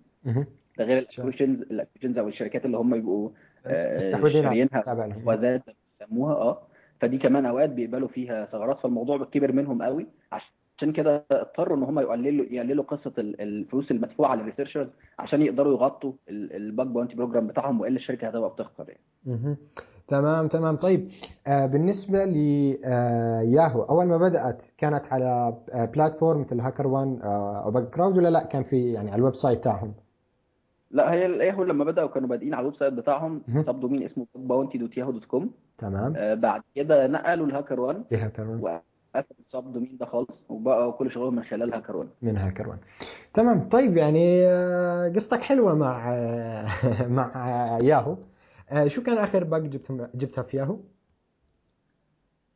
ده 0.77 0.85
غير 0.85 1.05
شاء. 1.09 1.25
ال 1.25 1.28
acquisitions 1.28 1.61
ال 1.61 1.66
acquisitions 1.66 2.17
أو 2.17 2.27
الشركات 2.27 2.65
اللي 2.65 2.77
هم 2.77 2.95
يبقوا 2.95 3.29
آه، 3.65 3.95
مستحوذين 3.95 4.37
على 4.37 4.43
شاريينها 4.43 4.81
تابع 4.81 5.05
لهم. 5.05 5.27
وذات 5.27 5.63
بيسموها 5.99 6.33
آه 6.35 6.61
فدي 7.01 7.17
كمان 7.17 7.45
أوقات 7.45 7.69
بيقبلوا 7.69 8.07
فيها 8.07 8.45
ثغرات 8.45 8.79
فالموضوع 8.79 9.23
كبر 9.23 9.51
منهم 9.51 9.83
قوي 9.83 10.07
عشان 10.31 10.51
كده 10.91 11.25
اضطروا 11.31 11.77
إن 11.77 11.83
هم 11.83 11.99
يقللوا 11.99 12.45
يقللوا 12.51 12.83
قصة 12.83 13.11
ال- 13.17 13.41
الفلوس 13.41 13.91
المدفوعة 13.91 14.35
لل 14.35 14.43
researchers 14.43 14.87
عشان 15.19 15.41
يقدروا 15.41 15.73
يغطوا 15.73 16.13
ال 16.29 16.44
bug 16.44 16.87
bounty 16.87 17.15
program 17.15 17.47
بتاعهم 17.47 17.81
وإلا 17.81 17.95
الشركة 17.95 18.27
هتبقى 18.27 18.49
بتخسر 18.49 18.89
يعني. 18.89 19.01
مهم. 19.25 19.57
تمام 20.07 20.47
تمام. 20.47 20.75
طيب 20.75 21.07
آه 21.47 21.65
بالنسبة 21.65 22.25
لياهو 22.25 23.83
أول 23.83 24.05
ما 24.05 24.17
بدأت 24.17 24.65
كانت 24.77 25.13
على 25.13 25.57
آه 25.73 25.85
platform 25.85 26.41
مثل 26.41 26.59
HackerOne 26.59 27.19
آه 27.23 27.63
أو 27.65 27.71
Bugcrowd 27.71 28.17
ولا 28.17 28.29
لا؟ 28.29 28.43
كان 28.43 28.63
في 28.63 28.93
يعني 28.93 29.11
على 29.11 29.19
ال 29.19 29.35
website 29.35 29.63
تاعهم 29.63 29.93
لا 30.91 31.13
هي 31.13 31.25
الياهو 31.25 31.63
لما 31.63 31.83
بدأوا 31.85 32.07
كانوا 32.07 32.29
بادئين 32.29 32.53
على 32.53 32.61
ال 32.61 32.75
website 32.75 32.93
بتاعهم. 32.93 33.41
subdomain 33.65 34.03
اسمه 34.03 34.25
bounty 34.35 34.77
dot 34.77 34.97
ياهو 34.97 35.11
dot 35.11 35.25
com 35.25 35.51
تمام. 35.77 36.35
بعد 36.39 36.61
كده 36.75 37.07
نقلوا 37.07 37.47
ال 37.47 37.79
HackerOne. 37.79 38.03
وقفلوا 39.15 39.39
ال 39.39 39.73
subdomain 39.73 39.97
ده 39.97 40.05
خالص 40.05 40.29
وبقوا 40.49 40.91
كل 40.91 41.11
شغلهم 41.11 41.35
من 41.35 41.43
خلال 41.43 41.73
HackerOne 41.73 42.07
من 42.21 42.37
HackerOne 42.37 42.77
تمام 43.33 43.69
طيب 43.69 43.97
يعني 43.97 44.47
آه، 44.47 45.09
قصتك 45.15 45.41
حلوة 45.41 45.75
مع 45.75 46.13
آه، 46.13 46.67
مع 47.17 47.31
آه، 47.35 47.79
ياهو. 47.83 48.17
شو 48.87 49.03
كان 49.03 49.17
آخر 49.17 49.43
bug 49.43 49.69
جبتها 49.69 50.09
جبتها 50.15 50.41
في 50.43 50.57
ياهو؟ 50.57 50.77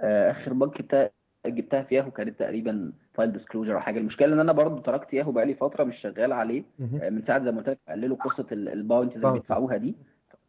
آخر 0.01 0.53
bug 0.53 0.77
جبتها 0.81 1.09
جبتها 1.45 1.81
في 1.83 1.95
ياهو 1.95 2.11
كانت 2.11 2.39
تقريبا 2.39 2.91
file 3.13 3.31
disclosure 3.33 3.75
أو 3.75 3.79
حاجة. 3.79 3.99
المشكلة 3.99 4.33
إن 4.33 4.39
أنا 4.39 4.51
برضو 4.51 4.81
تركت 4.81 5.13
ياهو 5.13 5.31
بقالي 5.31 5.53
فترة 5.53 5.83
مش 5.83 5.95
شغال 6.01 6.33
عليه 6.33 6.63
من 6.79 7.23
ساعة 7.27 7.43
زي 7.43 7.51
ما 7.51 7.57
قلت 7.57 7.69
لك 7.69 7.79
قللوا 7.89 8.17
قصة 8.17 8.45
ال 8.51 8.59
bounties 8.59 9.17
اللي. 9.17 9.31
بيدفعوها 9.33 9.77
دي. 9.77 9.95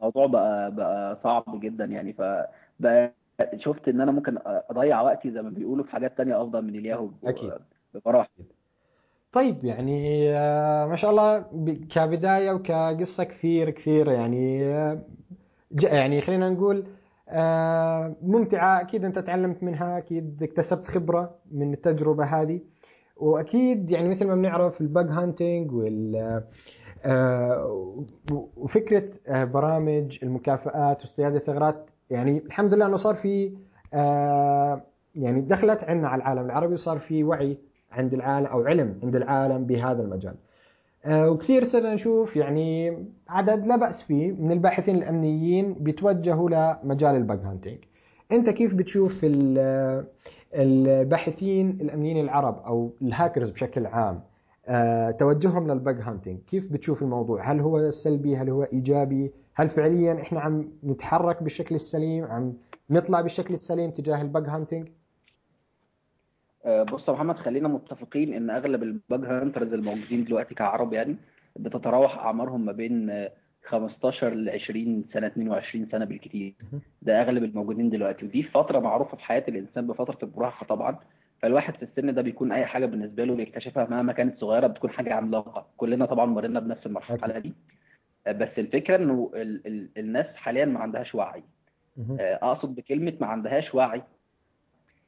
الموضوع 0.00 0.26
بقى 0.26 0.74
بقى 0.74 1.18
صعب 1.24 1.60
جدا 1.60 1.84
يعني 1.84 2.12
فبقى 2.12 3.14
شفت 3.56 3.88
إن 3.88 4.00
أنا 4.00 4.12
ممكن 4.12 4.38
أضيع 4.46 5.00
وقتي 5.02 5.30
زي 5.30 5.42
ما 5.42 5.50
بيقولوا 5.50 5.84
في 5.84 5.90
حاجات 5.90 6.16
تانية 6.18 6.42
أفضل 6.42 6.62
من 6.64 6.74
الياهو 6.74 7.08
أكيد. 7.24 7.52
بصراحه 7.94 8.28
طيب 9.32 9.64
يعني 9.64 10.28
آه، 10.36 10.86
ما 10.86 10.96
شاء 10.96 11.10
الله 11.10 11.38
كبداية 11.90 12.50
وكقصة 12.52 13.24
كثير 13.24 13.70
كثير 13.70 14.08
يعني 14.10 14.64
آه، 14.64 14.98
يعني 15.82 16.20
خلينا 16.20 16.50
نقول 16.50 16.84
آه، 17.28 18.16
ممتعة. 18.22 18.80
أكيد 18.80 19.04
أنت 19.04 19.18
تعلمت 19.18 19.62
منها 19.62 19.98
أكيد 19.98 20.42
اكتسبت 20.42 20.86
خبرة 20.88 21.34
من 21.52 21.72
التجربة 21.72 22.24
هذه. 22.24 22.60
وأكيد 23.16 23.90
يعني 23.90 24.08
مثل 24.08 24.26
ما 24.26 24.34
بنعرف 24.34 24.80
ال 24.80 24.87
bug 24.87 25.06
hunting 25.10 25.72
وال 25.72 26.42
و- 28.32 28.48
وفكرة 28.56 29.10
آه، 29.28 29.44
برامج 29.44 30.18
المكافآت 30.22 31.00
واصطياد 31.00 31.34
الثغرات 31.34 31.90
يعني 32.10 32.38
الحمد 32.46 32.74
لله 32.74 32.86
أنه 32.86 32.96
صار 32.96 33.14
في 33.14 33.52
آه، 33.94 34.82
يعني 35.14 35.40
دخلت 35.40 35.84
عندنا 35.84 36.08
على 36.08 36.22
العالم 36.22 36.44
العربي 36.46 36.74
وصار 36.74 36.98
في 36.98 37.24
وعي 37.24 37.58
عند 37.92 38.14
العالم 38.14 38.46
أو 38.46 38.62
علم 38.66 38.98
عند 39.02 39.16
العالم 39.16 39.64
بهذا 39.64 40.02
المجال. 40.02 40.34
آه، 41.04 41.30
وكثير 41.30 41.64
صرنا 41.64 41.94
نشوف 41.94 42.36
يعني 42.36 42.98
عدد 43.28 43.66
لا 43.66 43.76
بأس 43.76 44.02
فيه 44.02 44.32
من 44.32 44.52
الباحثين 44.52 44.94
الأمنيين 44.96 45.74
بيتوجهوا 45.74 46.50
لمجال 46.50 47.16
ال 47.16 47.22
bug 47.22 47.38
hunting 47.40 47.78
أنت 48.32 48.50
كيف 48.50 48.74
بتشوف 48.74 49.20
ال- 49.24 50.04
الباحثين 50.54 51.70
الأمنيين 51.70 52.20
العرب 52.24 52.58
أو 52.66 52.90
الهاكرز 53.02 53.50
بشكل 53.50 53.86
عام 53.86 54.20
آه، 54.68 55.10
توجههم 55.10 55.70
لل 55.70 55.82
bug 55.82 56.00
hunting 56.00 56.38
كيف 56.46 56.72
بتشوف 56.72 57.02
الموضوع؟ 57.02 57.52
هل 57.52 57.60
هو 57.60 57.90
سلبي؟ 57.90 58.36
هل 58.36 58.50
هو 58.50 58.62
إيجابي؟ 58.62 59.30
هل 59.58 59.68
فعليا 59.68 60.22
إحنا 60.22 60.40
عم 60.40 60.72
نتحرك 60.84 61.42
بالشكل 61.42 61.74
السليم؟ 61.74 62.24
عم 62.24 62.54
نطلع 62.90 63.20
بالشكل 63.20 63.54
السليم 63.54 63.90
تجاه 63.90 64.22
ال 64.22 64.28
bug 64.28 64.44
hunting 64.48 64.88
آه، 66.64 66.82
بص 66.82 67.08
يا 67.08 67.12
محمد 67.12 67.36
خلينا 67.36 67.68
متفقين 67.68 68.34
إن 68.34 68.50
أغلب 68.50 68.82
ال 68.82 68.93
bug 68.93 69.24
hunters 69.24 69.72
الموجودين 69.72 70.24
دلوقتي 70.24 70.54
كعرب 70.54 70.92
يعني 70.92 71.16
بتتراوح 71.56 72.18
أعمارهم 72.18 72.64
ما 72.64 72.72
بين 72.72 73.10
آه، 73.10 73.32
15 73.66 74.34
ل 74.34 74.50
20 74.50 75.04
سنة 75.12 75.26
22 75.26 75.88
سنة 75.92 76.04
بالكثير 76.04 76.54
ده 77.02 77.22
أغلب 77.22 77.44
الموجودين 77.44 77.90
دلوقتي. 77.90 78.24
ودي 78.26 78.42
فترة 78.42 78.78
معروفة 78.78 79.16
في 79.16 79.22
حياة 79.22 79.44
الإنسان 79.48 79.86
بفترة 79.86 80.18
المراهقة 80.22 80.66
طبعا. 80.66 80.98
فالواحد 81.42 81.74
في 81.76 81.82
السن 81.82 82.14
ده 82.14 82.22
بيكون 82.22 82.52
أي 82.52 82.66
حاجة 82.66 82.86
بالنسبة 82.86 83.24
له 83.24 83.34
بيكتشفها 83.34 83.86
مهما 83.90 84.12
كانت 84.12 84.38
صغيرة 84.38 84.66
بتكون 84.66 84.90
حاجة 84.90 85.14
عملاقة. 85.14 85.66
كلنا 85.76 86.06
طبعا 86.06 86.26
مرينا 86.26 86.60
بنفس 86.60 86.86
المرحلة 86.86 87.38
دي. 87.38 87.52
بس 88.32 88.58
الفكرة 88.58 88.96
إنه 88.96 89.30
ال 89.34 89.66
ال 89.66 89.88
الناس 89.96 90.26
حاليا 90.34 90.64
ما 90.64 90.80
عندهاش 90.80 91.14
وعي. 91.14 91.42
آه، 92.20 92.38
أقصد 92.42 92.74
بكلمة 92.74 93.12
ما 93.20 93.26
عندهاش 93.26 93.74
وعي 93.74 94.02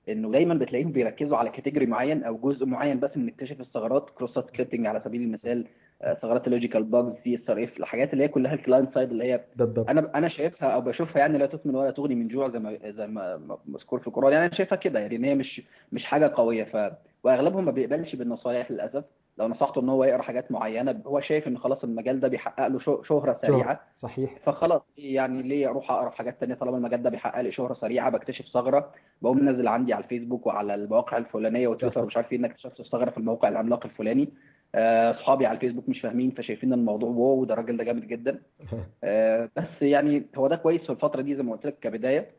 إنه 0.09 0.31
دايما 0.31 0.55
بتلاقيهم 0.55 0.93
بيركزوا 0.93 1.37
على 1.37 1.51
category 1.51 1.87
معين 1.87 2.25
أو 2.25 2.37
جزء 2.37 2.67
معين 2.67 3.01
بس 3.01 3.17
من 3.17 3.29
اكتشاف 3.29 3.61
الثغرات 3.61 4.11
cross 4.11 4.39
scripting 4.39 4.87
على 4.87 5.01
سبيل 5.05 5.23
المثال 5.23 5.67
آه، 6.03 6.15
ثغرات 6.15 6.47
ال 6.47 6.51
logical 6.51 6.83
bugs 6.85 7.13
CSRF 7.25 7.77
الحاجات 7.77 8.13
اللي 8.13 8.25
هي 8.25 8.29
كلها 8.29 8.55
ال 8.55 8.61
client 8.61 8.95
side 8.95 9.11
اللي 9.11 9.25
هي 9.25 9.41
بالضبط. 9.57 9.89
أنا 9.89 10.11
أنا 10.15 10.29
شايفها 10.29 10.69
أو 10.69 10.81
بشوفها 10.81 11.19
يعني 11.19 11.39
لا 11.39 11.47
تسمن 11.47 11.75
ولا 11.75 11.91
تغني 11.91 12.15
من 12.15 12.29
جوع 12.29 12.49
زي 12.49 12.59
ما 12.59 12.91
زي 12.91 13.07
ما 13.07 13.41
مذكور 13.67 14.01
في 14.01 14.07
القرآن. 14.09 14.33
يعني 14.33 14.47
أنا 14.47 14.55
شايفها 14.55 14.77
كده 14.77 14.99
يعني 14.99 15.17
إن 15.17 15.25
هي 15.25 15.35
مش 15.35 15.63
مش 15.93 16.05
حاجة 16.05 16.33
قوية. 16.35 16.65
ف 16.65 16.93
وأغلبهم 17.25 17.65
ما 17.65 17.71
بيقبلش 17.71 18.17
بالنصايح 18.17 18.71
للأسف. 18.71 19.05
لو 19.41 19.49
نصحته 19.49 19.81
إن 19.81 19.89
هو 19.89 20.05
يقرأ 20.05 20.23
حاجات 20.23 20.53
معينة 20.53 21.03
هو 21.07 21.21
شايف 21.21 21.49
إن 21.49 21.59
خلاص 21.59 21.85
المجال 21.85 22.21
ده 22.21 22.29
بيحقق 22.29 22.67
له 22.67 23.03
شهرة 23.03 23.41
سريعة. 23.43 23.81
صحيح. 23.97 24.39
فخلاص 24.45 24.83
يعني 24.99 25.43
ليه 25.43 25.69
أروح 25.69 25.91
أقرأ 25.91 26.11
في 26.11 26.17
حاجات 26.17 26.41
تانية 26.41 26.55
طالما 26.55 26.77
المجال 26.77 27.03
ده 27.03 27.11
بيحقق 27.11 27.41
لي 27.41 27.53
شهرة 27.53 27.75
سريعة؟ 27.75 28.11
بكتشف 28.11 28.45
ثغرة 28.45 28.93
بقوم 29.23 29.45
منزل 29.45 29.69
عندي 29.69 29.93
على 29.93 30.05
الفيسبوك 30.05 30.47
وعلى 30.47 30.75
المواقع 30.75 31.17
الفلانية 31.17 31.69
وتويتر. 31.69 32.07
مش 32.07 32.17
عارف 32.17 32.33
إيه 32.33 32.39
انك 32.39 32.51
اكتشفت 32.51 32.81
الثغرة 32.81 33.11
في 33.11 33.19
الموقع 33.19 33.49
العملاق 33.49 33.85
الفلاني. 33.85 34.29
آه، 34.75 35.11
اصحابي 35.11 35.47
على 35.47 35.55
الفيسبوك 35.55 35.89
مش 35.89 36.01
فاهمين 36.01 36.31
فشايفين 36.31 36.73
الموضوع 36.73 37.09
واو 37.09 37.45
ده 37.45 37.55
الراجل 37.55 37.77
ده 37.77 37.85
جامد 37.85 38.07
جدا. 38.07 38.39
آه، 39.05 39.51
بس 39.57 39.83
يعني 39.83 40.27
هو 40.37 40.49
ده 40.49 40.57
كويس 40.57 40.83
في 40.83 40.91
الفترة 40.91 41.23
دي 41.23 41.37
زي 41.37 41.43
ما 41.43 41.53
قلت 41.53 41.67
لك 41.67 41.79
كبداية. 41.79 42.31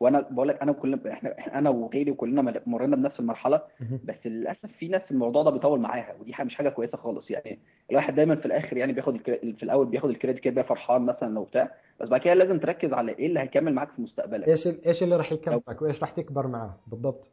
وأنا 0.00 0.20
بقول 0.30 0.48
لك 0.48 0.62
أنا 0.62 0.70
وكل 0.70 0.98
إحنا 1.08 1.34
إحنا- 1.34 1.54
أنا 1.54 1.70
وغيري 1.70 2.10
وكلنا 2.10 2.42
مل- 2.42 2.60
مرينا 2.66 2.96
بنفس 2.96 3.20
المرحلة 3.20 3.62
مهم. 3.80 4.00
بس 4.04 4.26
للأسف 4.26 4.72
في 4.78 4.88
ناس 4.88 5.02
الموضوع 5.10 5.42
ده 5.42 5.50
بيطول 5.50 5.80
معاها 5.80 6.14
ودي 6.20 6.34
حاجة 6.34 6.46
مش 6.46 6.54
حاجة 6.54 6.68
كويسة 6.68 6.98
خالص. 6.98 7.30
يعني 7.30 7.58
الواحد 7.90 8.14
دايما 8.14 8.36
في 8.36 8.46
الآخر 8.46 8.76
يعني 8.76 8.92
بياخد 8.92 9.14
الكري... 9.14 9.52
في 9.52 9.62
الأول 9.62 9.86
بياخد 9.86 10.10
ال 10.10 10.14
credit 10.14 10.38
كده 10.38 10.50
بيبقى 10.54 10.68
فرحان 10.68 11.02
مثلا 11.02 11.34
لو 11.34 11.44
بتاع 11.44 11.70
بس 12.00 12.08
بعد 12.08 12.20
كده 12.20 12.34
لازم 12.34 12.58
تركز 12.58 12.92
على 12.92 13.12
إيه 13.12 13.26
اللي 13.26 13.40
هيكمل 13.40 13.74
معاك 13.74 13.88
في 13.92 14.02
مستقبلك. 14.02 14.48
إيش 14.48 14.66
ال- 14.66 14.84
إيش 14.86 15.02
اللي 15.02 15.16
راح 15.16 15.32
يكملك 15.32 15.82
وإيش 15.82 16.00
راح 16.00 16.10
تكبر 16.10 16.46
معاه. 16.46 16.74
بالضبط. 16.86 17.30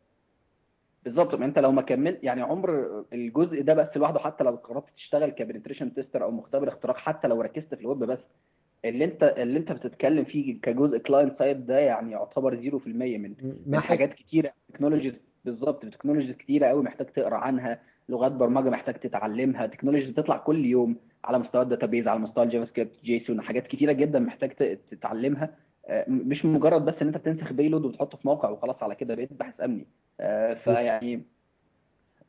بالظبط 1.03 1.35
ما 1.35 1.45
أنت 1.45 1.59
لو 1.59 1.71
ما 1.71 1.81
كملت 1.81 2.23
يعني 2.23 2.41
عمر 2.41 3.03
الجزء 3.13 3.61
ده 3.61 3.73
بس 3.73 3.97
لوحده 3.97 4.19
حتى 4.19 4.43
لو 4.43 4.51
قررت 4.55 4.83
تشتغل 4.97 5.29
ك 5.29 5.35
penetration 5.35 5.93
tester 5.93 6.23
أو 6.23 6.31
مختبر 6.31 6.67
اختراق 6.67 6.97
حتى 6.97 7.27
لو 7.27 7.41
ركزت 7.41 7.75
في 7.75 7.81
الويب 7.81 7.97
بس 7.99 8.19
اللي 8.85 9.05
انت 9.05 9.23
اللي 9.37 9.59
انت 9.59 9.71
بتتكلم 9.71 10.23
فيه 10.23 10.61
كجزء 10.61 10.97
client 10.97 11.39
side 11.39 11.65
ده 11.65 11.79
يعني 11.79 12.11
يعتبر 12.11 12.55
0% 12.55 12.87
من 12.87 13.35
من 13.65 13.79
حاجات 13.79 14.13
كتيرة. 14.13 14.53
technologies 14.73 15.13
بالظبط 15.45 15.85
technologies 15.85 16.35
كتيرة 16.35 16.67
قوي 16.67 16.83
محتاج 16.83 17.07
تقرأ 17.07 17.35
عنها. 17.35 17.79
لغات 18.09 18.31
برمجة 18.31 18.69
محتاج 18.69 18.95
تتعلمها. 18.95 19.67
technologies 19.67 20.09
بتطلع 20.09 20.37
كل 20.37 20.65
يوم 20.65 20.95
على 21.23 21.39
مستوى 21.39 21.61
ال 21.61 21.66
database 21.66 22.07
على 22.07 22.19
مستوى 22.19 22.43
ال 22.43 22.65
JavaScript 22.65 23.03
JSON 23.03 23.41
حاجات 23.41 23.67
كتيرة 23.67 23.91
جدا 23.91 24.19
محتاج 24.19 24.77
تتعلمها. 24.91 25.55
آه، 25.87 26.05
مش 26.09 26.45
مجرد 26.45 26.85
بس 26.85 26.93
إن 27.01 27.07
أنت 27.07 27.17
بتنسخ 27.17 27.53
payload 27.53 27.85
وبتحطه 27.85 28.17
في 28.17 28.27
موقع 28.27 28.49
وخلاص 28.49 28.83
على 28.83 28.95
كده 28.95 29.15
بقيت 29.15 29.33
باحث 29.33 29.61
أمني. 29.61 29.87
آه، 30.19 30.53
فيعني 30.53 31.21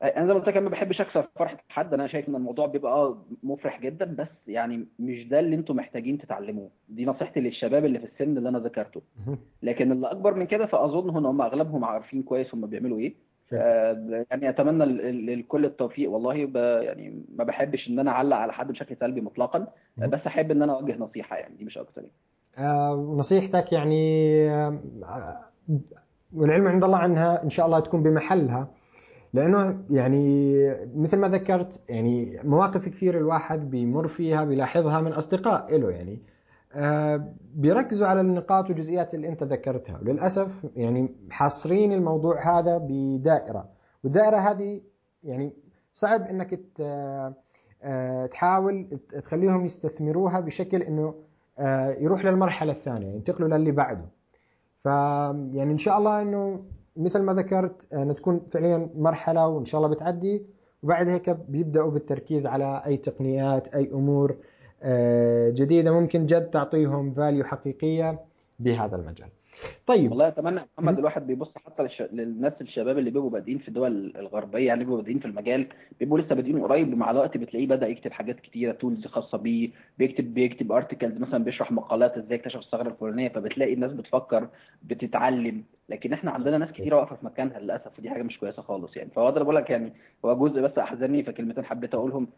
أنا 0.04 0.26
زي 0.26 0.32
ما 0.32 0.38
قلت 0.38 0.48
لك 0.48 0.56
أنا 0.56 0.64
ما 0.64 0.70
بحبش 0.70 1.00
أكسر 1.00 1.28
فرحه 1.36 1.56
حد 1.68 1.94
أنا 1.94 2.06
شايف 2.06 2.28
إن 2.28 2.34
الموضوع 2.34 2.66
بيبقى 2.66 2.92
آه 2.92 3.18
مفرح 3.42 3.80
جدا 3.80 4.04
بس 4.18 4.28
يعني 4.48 4.86
مش 4.98 5.28
ده 5.28 5.40
اللي 5.40 5.56
أنتم 5.56 5.76
محتاجين 5.76 6.18
تتعلموه 6.18 6.70
دي 6.88 7.04
نصيحتي 7.06 7.40
للشباب 7.40 7.84
اللي 7.84 7.98
في 7.98 8.04
السن 8.04 8.38
اللي 8.38 8.48
أنا 8.48 8.58
ذكرته. 8.58 9.02
لكن 9.62 9.92
اللي 9.92 10.10
أكبر 10.10 10.34
من 10.34 10.46
كده 10.46 10.66
فأظن 10.66 11.16
ان 11.18 11.26
هم 11.26 11.42
أغلبهم 11.42 11.84
عارفين 11.84 12.22
كويس 12.22 12.54
هم 12.54 12.66
بيعملوا 12.66 12.98
إيه. 12.98 13.14
آه، 13.52 14.24
يعني 14.30 14.48
أتمنى 14.48 14.84
للكل 15.12 15.64
التوفيق 15.64 16.10
والله 16.10 16.34
يعني 16.82 17.22
ما 17.36 17.44
بحبش 17.44 17.88
إن 17.88 17.98
أنا 17.98 18.10
أعلق 18.10 18.36
على 18.36 18.52
حد 18.52 18.68
بشكل 18.72 18.96
سلبي 18.96 19.20
مطلقا. 19.20 19.66
بس 19.98 20.20
أحب 20.26 20.50
إن 20.50 20.62
أنا 20.62 20.72
أوجه 20.74 20.96
نصيحة 20.98 21.36
يعني 21.36 21.54
دي 21.56 21.64
مش 21.64 21.78
أكتر 21.78 22.00
يعني. 22.02 22.12
آه، 22.70 23.14
نصيحتك 23.18 23.72
يعني 23.72 24.30
آه، 24.50 24.78
والعلم 26.34 26.68
عند 26.68 26.84
الله 26.84 26.98
عنها 26.98 27.42
إن 27.42 27.50
شاء 27.50 27.66
الله 27.66 27.80
تكون 27.80 28.02
بمحلها 28.02 28.68
لأنه 29.34 29.84
يعني 29.90 30.56
مثل 30.96 31.18
ما 31.18 31.28
ذكرت 31.28 31.80
يعني 31.88 32.40
مواقف 32.44 32.88
كثير 32.88 33.18
الواحد 33.18 33.70
بيمر 33.70 34.08
فيها 34.08 34.44
بيلاحظها 34.44 35.00
من 35.00 35.12
أصدقاء 35.12 35.76
له 35.76 35.90
يعني. 35.90 36.18
آه، 36.72 37.34
بيركزوا 37.54 38.08
على 38.08 38.20
النقاط 38.20 38.68
والجزئيات 38.68 39.14
اللي 39.14 39.28
أنت 39.28 39.42
ذكرتها. 39.42 39.98
وللأسف 40.02 40.66
يعني 40.76 41.14
حاصرين 41.30 41.92
الموضوع 41.92 42.58
هذا 42.58 42.78
بدائرة. 42.78 43.68
والدائرة 44.04 44.36
هذه 44.36 44.80
يعني 45.24 45.52
صعب 45.92 46.22
إنك 46.22 46.60
آه، 46.80 48.26
تحاول 48.26 48.98
تخليهم 49.24 49.64
يستثمروها 49.64 50.40
بشكل 50.40 50.82
إنه 50.82 51.14
يروح 51.98 52.24
للمرحلة 52.24 52.72
الثانية 52.72 53.14
ينتقلوا 53.14 53.48
للي 53.48 53.70
بعده. 53.70 54.04
ف 54.84 54.86
يعني 54.86 55.72
إن 55.72 55.78
شاء 55.78 55.98
الله 55.98 56.22
إنه 56.22 56.64
مثل 56.96 57.22
ما 57.22 57.32
ذكرت 57.32 57.92
انه 57.92 58.12
تكون 58.12 58.40
فعليا 58.50 58.90
مرحلة 58.96 59.48
وإن 59.48 59.64
شاء 59.64 59.80
الله 59.80 59.94
بتعدي 59.94 60.46
وبعد 60.82 61.08
هيك 61.08 61.30
بيبداوا 61.30 61.90
بالتركيز 61.90 62.46
على 62.46 62.82
أي 62.86 62.96
تقنيات 62.96 63.74
أي 63.74 63.90
أمور 63.92 64.36
آه، 64.82 65.50
جديدة 65.50 65.92
ممكن 65.92 66.26
جد 66.26 66.50
تعطيهم 66.50 67.14
فاليو 67.14 67.44
حقيقية 67.44 68.20
بهذا 68.58 68.96
المجال. 68.96 69.28
طيب. 69.86 70.10
والله 70.10 70.28
أتمنى 70.28 70.60
محمد 70.78 70.98
الواحد 70.98 71.26
بيبص 71.26 71.52
حتى 71.66 71.82
للش... 71.82 72.02
للناس 72.12 72.52
الشباب 72.60 72.98
اللي 72.98 73.10
بيبقوا 73.10 73.30
بادئين 73.30 73.58
في 73.58 73.68
الدول 73.68 74.12
الغربية 74.16 74.66
يعني 74.66 74.84
بيبقوا 74.84 74.98
بادئين 74.98 75.18
في 75.18 75.24
المجال 75.24 75.66
بيبقوا 76.00 76.18
لسه 76.18 76.34
بادئين 76.34 76.62
قريب 76.62 76.96
مع 76.96 77.10
الوقت 77.10 77.36
بتلاقيه 77.36 77.66
بدأ 77.66 77.86
يكتب 77.88 78.12
حاجات 78.12 78.40
كتيرة 78.40 78.72
tools 78.72 79.06
خاصة 79.06 79.38
بيه 79.38 79.70
بيكتب 79.98 80.34
بيكتب 80.34 80.72
articles 80.72 81.18
مثلا 81.18 81.44
بيشرح 81.44 81.72
مقالات 81.72 82.16
إزاي 82.16 82.36
اكتشف 82.38 82.60
الثغرة 82.60 82.88
الفلانية 82.88 83.28
فبتلاقي 83.28 83.74
الناس 83.74 83.92
بتفكر 83.92 84.48
بتتعلم. 84.82 85.64
لكن 85.88 86.12
إحنا 86.12 86.32
عندنا 86.36 86.58
ناس 86.58 86.70
كتيرة 86.72 86.96
واقفة 86.96 87.16
في 87.16 87.26
مكانها 87.26 87.60
للأسف 87.60 87.98
ودي 87.98 88.10
حاجة 88.10 88.22
مش 88.22 88.38
كويسة 88.38 88.62
خالص 88.62 88.96
يعني. 88.96 89.10
فهو 89.10 89.30
ده 89.30 89.42
بقول 89.42 89.56
لك 89.56 89.70
يعني 89.70 89.92
هو 90.24 90.48
جزء 90.48 90.60
بس 90.60 90.78
احزنني 90.78 91.22
فكلمتين 91.22 91.64
حبيت 91.64 91.94
أقولهم 91.94 92.28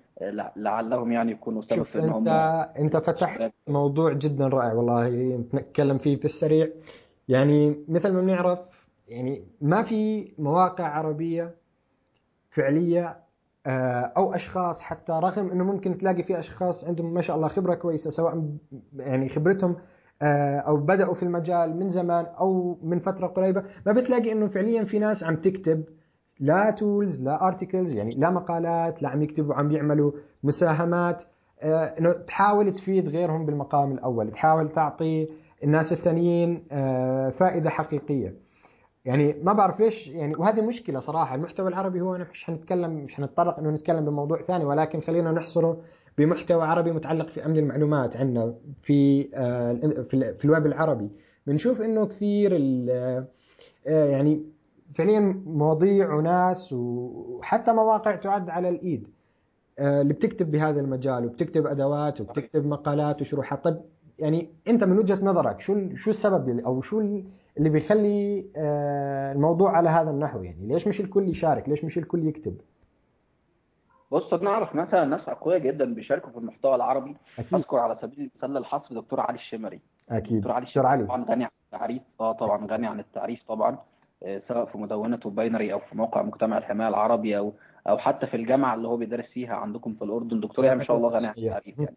لعلهم 0.57 1.13
يعني 1.13 1.33
يكونوا 1.33 1.63
سبب 1.63 1.83
في 1.83 1.99
إن 1.99 2.09
هم 2.09 2.29
أنت 2.29 2.69
انت 2.79 2.97
فتحت 2.97 3.53
موضوع 3.67 4.13
جدا 4.13 4.47
رائع 4.47 4.73
والله 4.73 5.09
نتكلم 5.55 5.99
فيه 5.99 6.17
في 6.17 6.25
السريع 6.25 6.69
يعني 7.29 7.85
مثل 7.89 8.13
ما 8.13 8.21
بنعرف 8.21 8.59
يعني 9.09 9.45
ما 9.61 9.83
في 9.83 10.33
مواقع 10.39 10.85
عربية 10.85 11.55
فعلية 12.51 13.27
آه، 13.67 14.13
أو 14.17 14.35
أشخاص 14.35 14.83
حتى 14.83 15.13
رغم 15.13 15.51
إنه 15.51 15.65
ممكن 15.65 15.99
تلاقي 15.99 16.23
في 16.23 16.39
أشخاص 16.39 16.85
عندهم 16.85 17.15
ما 17.15 17.21
شاء 17.21 17.37
الله 17.37 17.49
خبرة 17.49 17.75
كويسة 17.75 18.11
سواء 18.11 18.49
يعني 18.97 19.29
خبرتهم 19.29 19.77
آه، 20.23 20.59
أو 20.59 20.77
بدأوا 20.77 21.15
في 21.15 21.23
المجال 21.23 21.77
من 21.77 21.89
زمان 21.89 22.25
أو 22.25 22.79
من 22.83 22.99
فترة 22.99 23.27
قريبة 23.27 23.63
ما 23.87 23.93
بتلاقي 23.93 24.33
إنه 24.33 24.49
فعليا 24.49 24.85
في 24.85 24.99
ناس 24.99 25.25
عم 25.25 25.37
تكتب 25.37 25.85
لا 26.41 26.71
tools 26.71 27.23
لا 27.23 27.47
articles 27.47 27.93
يعني 27.93 28.15
لا 28.15 28.31
مقالات 28.31 29.03
لا 29.03 29.09
عم 29.09 29.23
يكتبوا 29.23 29.55
عم 29.55 29.73
يعملوا 29.73 30.13
مساهمات 30.43 31.25
آه، 31.61 31.95
إنه 31.99 32.13
تحاول 32.13 32.75
تفيد 32.75 33.09
غيرهم 33.09 33.47
بالمقام 33.47 33.93
الأول 33.93 34.31
تحاول 34.31 34.69
تعطي 34.69 35.29
الناس 35.65 35.93
الثانيين 35.93 36.65
آه، 36.73 37.31
فائدة 37.31 37.71
حقيقية. 37.71 38.35
يعني 39.05 39.37
ما 39.43 39.53
بعرف 39.53 39.81
ليش 39.81 40.09
يعني 40.09 40.35
وهذه 40.37 40.67
مشكلة 40.67 41.01
صراحة. 41.01 41.35
المحتوى 41.35 41.69
العربي 41.69 42.01
هو 42.01 42.19
مش 42.33 42.45
حنتكلم 42.45 42.91
مش 42.91 43.15
حنتطرق 43.15 43.59
إنه 43.59 43.71
نتكلم 43.71 44.05
بموضوع 44.05 44.39
ثاني 44.41 44.65
ولكن 44.65 45.01
خلينا 45.01 45.33
نحصره 45.33 45.81
بمحتوى 46.19 46.63
عربي 46.63 46.93
متعلق 46.93 47.29
في 47.29 47.47
أمن 47.47 47.57
المعلومات 47.59 48.17
عندنا 48.17 48.55
في 48.83 49.29
آه، 49.35 49.67
في 50.39 50.45
الويب 50.45 50.67
العربي. 50.67 51.09
بنشوف 51.47 51.81
إنه 51.81 52.07
كثير 52.07 52.57
آه، 52.91 53.27
يعني 53.87 54.43
فعليا 54.95 55.43
مواضيع 55.47 56.15
وناس 56.15 56.73
وحتى 56.73 57.73
مواقع 57.73 58.17
تعد 58.17 58.51
على 58.51 58.69
الإيد. 58.69 59.09
اللي 59.79 60.15
بتكتب 60.15 60.51
بهذا 60.51 60.81
المجال 60.81 61.27
وبتكتب 61.27 61.67
أدوات 61.67 62.21
وبتكتب 62.21 62.67
مقالات 62.67 63.21
وشروحات. 63.21 63.65
طيب 63.65 63.77
يعني 64.19 64.49
انت 64.69 64.85
من 64.85 64.99
وجهة 64.99 65.25
نظرك 65.25 65.61
شو 65.61 65.95
شو 65.95 66.11
السبب 66.11 66.59
أو 66.59 66.83
شو 66.83 67.01
اللي 67.59 67.71
بيخلي 67.71 68.47
آه، 68.57 69.33
الموضوع 69.33 69.77
على 69.77 69.89
هذا 69.89 70.11
النحو 70.11 70.43
يعني؟ 70.43 70.67
ليش 70.67 70.89
مش 70.89 71.01
الكل 71.01 71.29
يشارك؟ 71.29 71.69
ليش 71.69 71.85
مش 71.85 71.99
الكل 71.99 72.27
يكتب؟ 72.27 72.57
بص 74.11 74.35
بنعرف 74.35 74.75
مثلا 74.75 75.05
ناس 75.05 75.29
أقوياء 75.29 75.59
جدا 75.59 75.95
بيشاركوا 75.95 76.31
في 76.31 76.37
المحتوى 76.39 76.75
العربي. 76.75 77.17
أكيد. 77.39 77.55
أذكر 77.55 77.79
على 77.79 77.99
سبيل 78.03 78.21
المثال 78.21 78.57
الحصر 78.57 78.95
دكتور 78.95 79.21
علي 79.21 79.39
الشمري. 79.39 79.81
أكيد. 80.11 80.39
دكتور 80.39 80.53
علي 80.53 80.67
الشمري 80.67 81.05
طبعا 81.05 81.25
غني 81.25 81.45
عن 81.45 81.51
التعريف. 81.65 82.03
آه 82.21 82.33
طبعا 82.33 82.67
غني 82.67 82.87
عن 82.87 83.01
التعريف 83.01 83.43
طبعا. 83.49 83.79
آه، 84.23 84.43
سواء 84.49 84.65
في 84.65 84.79
مدونته 84.79 85.31
باينري 85.31 85.73
أو 85.73 85.79
في 85.79 85.97
موقع 85.97 86.23
مجتمع 86.23 86.59
الحماية 86.59 86.89
العربي 86.89 87.39
أو 87.39 87.53
أو 87.89 87.99
حتى 87.99 88.27
في 88.27 88.37
الجامعة 88.37 88.75
اللي 88.75 88.89
هو 88.89 88.97
بيدرس 88.97 89.27
فيها 89.27 89.55
عندكم 89.55 89.95
في 89.95 90.03
الأردن. 90.03 90.41
دكتور 90.41 90.65
يعني 90.65 90.79
ما 90.79 90.85
شاء 90.85 90.97
الله 90.97 91.09
غني 91.09 91.27
عن 91.27 91.35
التعريف 91.37 91.79
يعني. 91.79 91.97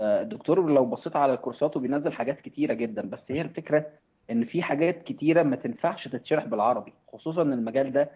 الدكتور 0.00 0.70
لو 0.72 0.84
بصيت 0.84 1.16
على 1.16 1.36
كورساته 1.36 1.80
بينزل 1.80 2.12
حاجات 2.12 2.40
كتيرة 2.40 2.74
جدا 2.74 3.02
بس 3.02 3.18
هي 3.28 3.40
الفكرة 3.40 3.86
إن 4.30 4.44
في 4.44 4.62
حاجات 4.62 5.02
كتيرة 5.02 5.42
ما 5.42 5.56
تنفعش 5.56 6.08
تتشرح 6.08 6.44
بالعربي 6.46 6.92
خصوصا 7.12 7.42
إن 7.42 7.52
المجال 7.52 7.92
ده 7.92 8.10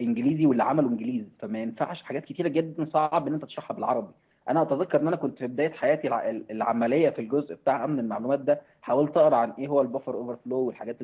إنجليزي 0.00 0.46
واللي 0.46 0.62
عمله 0.62 0.88
إنجليزي 0.88 1.28
فما 1.38 1.58
ينفعش 1.62 2.02
حاجات 2.02 2.24
كتيرة 2.24 2.48
جدا 2.48 2.84
صعب 2.92 3.26
إن 3.26 3.34
أنت 3.34 3.44
تشرحها 3.44 3.74
بالعربي. 3.74 4.12
أنا 4.48 4.62
أتذكر 4.62 5.00
إن 5.00 5.06
أنا 5.08 5.16
كنت 5.16 5.38
في 5.38 5.46
بداية 5.46 5.70
حياتي 5.72 6.08
العملية 6.50 7.10
في 7.10 7.18
الجزء 7.20 7.54
بتاع 7.54 7.84
أمن 7.84 7.98
المعلومات 7.98 8.40
ده 8.40 8.60
حاولت 8.82 9.16
أقرأ 9.16 9.36
عن 9.36 9.50
إيه 9.50 9.68
هو 9.68 9.80
ال 9.80 10.14
buffer 10.14 10.36
overflow 10.44 10.58
والحاجات 10.58 10.96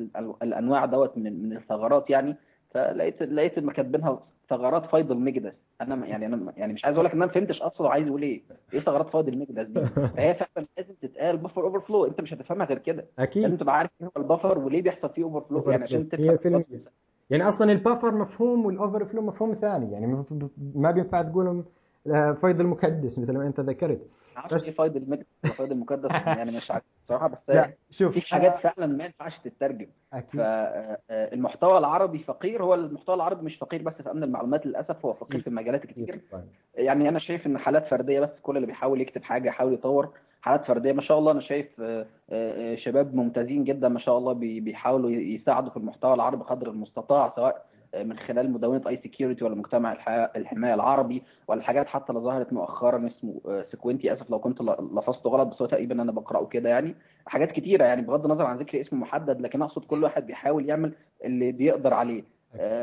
الأنواع 0.43 0.85
دوت 0.85 1.17
من 1.17 1.49
من 1.49 1.57
الثغرات 1.57 2.09
يعني 2.09 2.35
فلقيت 2.71 3.23
لقيت 3.23 3.59
كاتبينها 3.59 4.19
ثغرات 4.49 4.85
فيض 4.85 5.11
المكدس 5.11 5.53
أنا 5.81 6.05
يعني 6.05 6.25
أنا 6.25 6.53
يعني 6.57 6.73
مش 6.73 6.85
عايز 6.85 6.95
أقول 6.95 7.05
لك 7.05 7.11
إن 7.11 7.17
أنا 7.17 7.25
ما 7.25 7.33
فهمتش 7.33 7.61
أصلا 7.61 7.89
عايز 7.89 8.07
يقول 8.07 8.21
إيه. 8.21 8.41
إيه 8.73 8.79
ثغرات 8.79 9.09
فيض 9.09 9.27
المكدس 9.27 9.67
دي؟ 9.67 9.85
فهي 10.15 10.33
فعلا 10.35 10.67
لازم 10.77 10.93
تتقال 11.01 11.37
buffer 11.37 11.61
overflow 11.61 12.05
أنت 12.05 12.21
مش 12.21 12.33
هتفهمها 12.33 12.65
غير 12.65 12.77
كده. 12.77 13.05
أكيد. 13.19 13.43
لازم 13.43 13.57
تبقى 13.57 13.77
عارف 13.77 13.91
إيه 14.01 14.07
هو 14.07 14.11
ال 14.21 14.26
buffer 14.26 14.59
وليه 14.59 14.81
بيحصل 14.81 15.09
فيه 15.09 15.23
overflow 15.23 15.71
يعني 15.71 15.83
عشان 15.83 16.09
تفهم 16.09 16.63
يعني 17.29 17.47
أصلا 17.47 17.71
ال 17.71 17.77
buffer 17.77 18.11
مفهوم 18.15 18.65
وال 18.65 19.05
overflow 19.05 19.21
مفهوم 19.21 19.53
ثاني. 19.53 19.91
يعني 19.91 20.25
ما 20.75 20.91
بينفع 20.91 21.21
تقولهم 21.21 21.65
فيض 22.35 22.61
المكدس 22.61 23.19
مثل 23.19 23.37
ما 23.37 23.47
انت 23.47 23.59
ذكرت. 23.59 24.07
بس 24.51 24.81
فيض 24.81 24.95
المكدس 24.95 25.25
فيض 25.43 25.71
المكدس 25.71 26.11
يعني 26.11 26.51
مش 26.51 26.71
عارف 26.71 26.83
بصراحة 27.05 27.27
بس 27.27 27.37
لا 27.47 27.73
شوف. 27.89 28.13
في 28.13 28.21
حاجات 28.21 28.59
فعلا 28.59 28.87
ما 28.87 29.05
ينفعش 29.05 29.39
تترجم. 29.43 29.87
أكيد. 30.13 30.41
فالمحتوى 30.41 31.77
العربي 31.77 32.19
فقير 32.19 32.63
هو 32.63 32.73
المحتوى 32.73 33.15
العربي 33.15 33.45
مش 33.45 33.55
فقير 33.55 33.81
بس 33.81 33.93
في 33.93 34.11
أمن 34.11 34.23
المعلومات 34.23 34.65
للأسف 34.65 35.05
هو 35.05 35.13
فقير 35.13 35.41
في 35.41 35.49
مجالات 35.49 35.85
كتير. 35.85 36.21
يعني 36.75 37.09
أنا 37.09 37.19
شايف 37.19 37.47
إن 37.47 37.57
حالات 37.57 37.87
فردية 37.87 38.19
بس 38.19 38.29
كل 38.43 38.55
اللي 38.55 38.67
بيحاول 38.67 39.01
يكتب 39.01 39.23
حاجة 39.23 39.47
يحاول 39.47 39.73
يطور 39.73 40.09
حالات 40.41 40.65
فردية 40.65 40.91
ما 40.91 41.01
شاء 41.01 41.19
الله 41.19 41.31
أنا 41.31 41.41
شايف 41.41 41.81
شباب 42.85 43.15
ممتازين 43.15 43.63
جدا 43.63 43.87
ما 43.87 43.99
شاء 43.99 44.17
الله 44.17 44.33
بيحاولوا 44.33 45.09
يساعدوا 45.11 45.69
في 45.69 45.77
المحتوى 45.77 46.13
العربي 46.13 46.43
قدر 46.43 46.69
المستطاع 46.69 47.33
سواء 47.35 47.65
من 47.95 48.17
خلال 48.19 48.51
مدونة 48.51 48.81
iSecurity 48.87 49.43
ولا 49.43 49.55
مجتمع 49.55 49.97
الحماية 50.35 50.73
العربي 50.73 51.23
ولا 51.47 51.61
حاجات 51.61 51.87
حتى 51.87 52.09
اللي 52.09 52.21
ظهرت 52.21 52.53
مؤخرا 52.53 53.07
اسمه 53.07 53.63
سكوينتي. 53.71 54.13
اسف 54.13 54.29
لو 54.29 54.39
كنت 54.39 54.61
لفظته 54.61 55.29
غلط 55.29 55.47
بس 55.47 55.61
هو 55.61 55.67
تقريبا 55.67 56.01
أنا 56.01 56.11
بقرأه 56.11 56.45
كده 56.45 56.69
يعني. 56.69 56.95
حاجات 57.25 57.51
كتيرة 57.51 57.85
يعني 57.85 58.01
بغض 58.01 58.25
النظر 58.25 58.45
عن 58.45 58.57
ذكر 58.57 58.81
اسم 58.81 58.99
محدد 58.99 59.41
لكن 59.41 59.61
أقصد 59.61 59.85
كل 59.85 60.03
واحد 60.03 60.27
بيحاول 60.27 60.69
يعمل 60.69 60.93
اللي 61.25 61.51
بيقدر 61.51 61.93
عليه. 61.93 62.23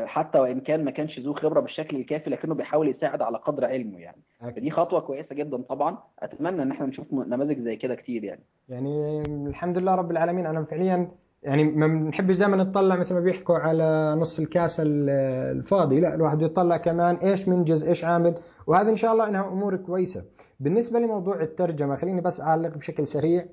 حتى 0.05 0.39
وإن 0.39 0.59
كان 0.59 0.83
ما 0.83 0.91
كانش 0.91 1.19
ذو 1.19 1.33
خبرة 1.33 1.59
بالشكل 1.59 1.97
الكافي 1.97 2.29
لكنه 2.29 2.55
بيحاول 2.55 2.87
يساعد 2.87 3.21
على 3.21 3.37
قدر 3.37 3.65
علمه 3.65 3.99
يعني. 3.99 4.21
فدي 4.41 4.71
خطوة 4.71 4.99
كويسة 4.99 5.35
جدا 5.35 5.57
طبعا. 5.57 5.97
أتمنى 6.19 6.61
إن 6.61 6.71
إحنا 6.71 6.85
نشوف 6.85 7.13
نماذج 7.13 7.59
زي 7.59 7.75
كده 7.75 7.95
كتير 7.95 8.23
يعني. 8.23 8.41
يعني 8.69 9.23
الحمد 9.47 9.77
لله 9.77 9.95
رب 9.95 10.11
العالمين. 10.11 10.45
أنا 10.45 10.63
فعليا 10.63 11.11
يعني 11.43 11.63
ما 11.63 11.87
بنحبش 11.87 12.37
دائما 12.37 12.57
نطلع 12.57 12.95
مثل 12.95 13.13
ما 13.13 13.19
بيحكوا 13.19 13.55
على 13.57 14.15
نص 14.19 14.39
الكاس 14.39 14.81
الفاضي. 14.83 15.99
لا 15.99 16.15
الواحد 16.15 16.41
يطلع 16.41 16.77
كمان 16.77 17.15
إيش 17.15 17.47
منجز 17.47 17.83
إيش 17.83 18.05
عامل. 18.05 18.35
وهذا 18.67 18.89
إن 18.89 18.95
شاء 18.95 19.13
الله 19.13 19.27
إنها 19.27 19.47
أمور 19.47 19.75
كويسة. 19.75 20.23
بالنسبة 20.59 20.99
لموضوع 20.99 21.41
الترجمة 21.41 21.95
خليني 21.95 22.21
بس 22.21 22.41
أعلق 22.41 22.77
بشكل 22.77 23.07
سريع. 23.07 23.45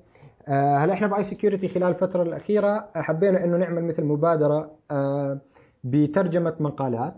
آه، 0.47 0.77
هلا 0.77 0.93
إحنا 0.93 1.07
ب 1.07 1.23
iSecurity 1.23 1.67
خلال 1.67 1.89
الفترة 1.89 2.23
الأخيرة 2.23 2.89
حبينا 2.95 3.43
إنه 3.43 3.57
نعمل 3.57 3.83
مثل 3.83 4.03
مبادرة 4.03 4.71
آه، 4.91 5.39
بترجمة 5.83 6.53
مقالات؟ 6.59 7.13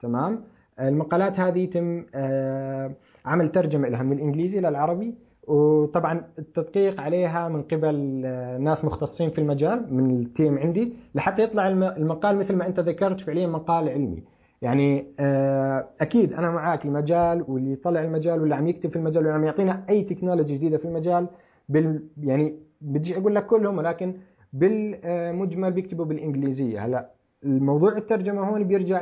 تمام؟ 0.00 0.44
المقالات 0.80 1.40
هذه 1.40 1.58
يتم 1.58 2.04
آه، 2.14 2.94
عمل 3.24 3.52
ترجمة 3.52 3.88
لها 3.88 4.02
من 4.02 4.12
الإنجليزي 4.12 4.60
للعربي. 4.60 5.14
وطبعا 5.48 6.24
التدقيق 6.38 7.00
عليها 7.00 7.48
من 7.48 7.62
قبل 7.62 8.22
آه، 8.24 8.58
ناس 8.58 8.84
مختصين 8.84 9.30
في 9.30 9.38
المجال 9.38 9.94
من 9.94 10.20
ال 10.20 10.28
team 10.28 10.58
عندي 10.58 10.92
لحتى 11.14 11.42
يطلع 11.42 11.68
المقال 11.68 12.36
مثل 12.36 12.56
ما 12.56 12.66
انت 12.66 12.80
ذكرت 12.80 13.20
فعليا 13.20 13.46
مقال 13.46 13.88
علمي. 13.88 14.22
يعني 14.62 15.06
آه، 15.20 15.88
أكيد 16.00 16.32
أنا 16.32 16.50
معاك 16.50 16.84
المجال 16.84 17.44
واللي 17.48 17.72
يطلع 17.72 18.02
المجال 18.02 18.40
واللي 18.40 18.54
عم 18.54 18.68
يكتب 18.68 18.90
في 18.90 18.96
المجال 18.96 19.22
واللي 19.22 19.38
عم 19.38 19.44
يعطينا 19.44 19.84
أي 19.88 20.02
technology 20.02 20.54
جديدة 20.54 20.78
في 20.78 20.84
المجال 20.84 21.28
بال 21.68 22.02
يعني 22.20 22.56
بدي 22.80 23.16
أقول 23.16 23.34
لك 23.34 23.46
كلهم 23.46 23.78
ولكن 23.78 24.14
بالمجمل 24.52 25.72
بيكتبوا 25.72 26.04
بالإنجليزية. 26.04 26.86
هلا 26.86 27.10
الموضوع 27.44 27.96
الترجمة 27.96 28.48
هون 28.48 28.64
بيرجع 28.64 29.00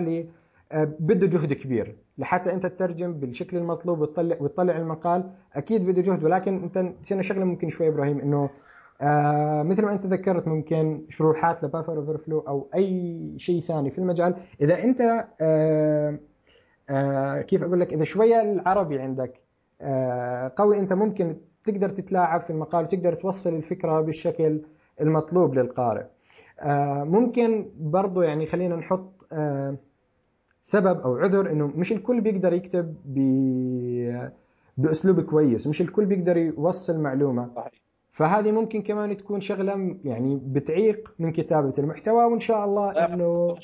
بده 0.74 1.26
جهد 1.26 1.52
كبير. 1.52 1.96
لحتى 2.18 2.52
انت 2.52 2.66
تترجم 2.66 3.12
بالشكل 3.12 3.56
المطلوب 3.56 4.00
وتطلع 4.00 4.36
وتطلع 4.40 4.76
المقال 4.76 5.30
أكيد 5.54 5.86
بده 5.86 6.02
جهد. 6.02 6.24
ولكن 6.24 6.62
انت 6.62 6.78
نسينا 7.00 7.22
شغلة 7.22 7.44
ممكن 7.44 7.68
شوي 7.68 7.88
إبراهيم 7.88 8.20
إنه 8.20 8.50
آه 9.02 9.62
مثل 9.62 9.84
ما 9.84 9.92
انت 9.92 10.06
ذكرت 10.06 10.48
ممكن 10.48 11.02
شروحات 11.08 11.64
ل 11.64 11.96
buffer 11.96 12.18
overflow 12.18 12.40
أو 12.40 12.68
أي 12.74 13.34
شيء 13.36 13.60
ثاني 13.60 13.90
في 13.90 13.98
المجال. 13.98 14.34
إذا 14.60 14.84
انت 14.84 15.26
آه 15.40 16.18
آه 16.90 17.40
كيف 17.42 17.62
أقول 17.62 17.80
لك؟ 17.80 17.92
إذا 17.92 18.04
شوية 18.04 18.42
العربي 18.42 18.98
عندك 18.98 19.40
آه 19.80 20.52
قوي 20.56 20.78
أنت 20.78 20.92
ممكن 20.92 21.36
تقدر 21.64 21.88
تتلاعب 21.88 22.40
في 22.40 22.50
المقال 22.50 22.84
وتقدر 22.84 23.14
توصل 23.14 23.54
الفكرة 23.54 24.00
بالشكل 24.00 24.60
المطلوب 25.00 25.54
للقارئ. 25.54 26.04
آه 26.60 27.04
ممكن 27.04 27.66
برضو 27.80 28.22
يعني 28.22 28.46
خلينا 28.46 28.76
نحط 28.76 29.26
آه 29.32 29.76
سبب 30.70 31.00
أو 31.00 31.16
عذر 31.16 31.50
إنه 31.50 31.66
مش 31.66 31.92
الكل 31.92 32.20
بيقدر 32.20 32.52
يكتب 32.52 32.94
بأسلوب 34.76 35.20
كويس 35.20 35.66
مش 35.66 35.80
الكل 35.80 36.06
بيقدر 36.06 36.36
يوصل 36.36 37.00
معلومة. 37.00 37.50
فهذه 38.10 38.50
ممكن 38.50 38.82
كمان 38.82 39.16
تكون 39.16 39.40
شغلة 39.40 39.96
يعني 40.04 40.40
بتعيق 40.44 41.14
من 41.18 41.32
كتابة 41.32 41.74
المحتوى 41.78 42.24
وإن 42.24 42.40
شاء 42.40 42.64
الله 42.64 42.90
إنه 43.06 43.56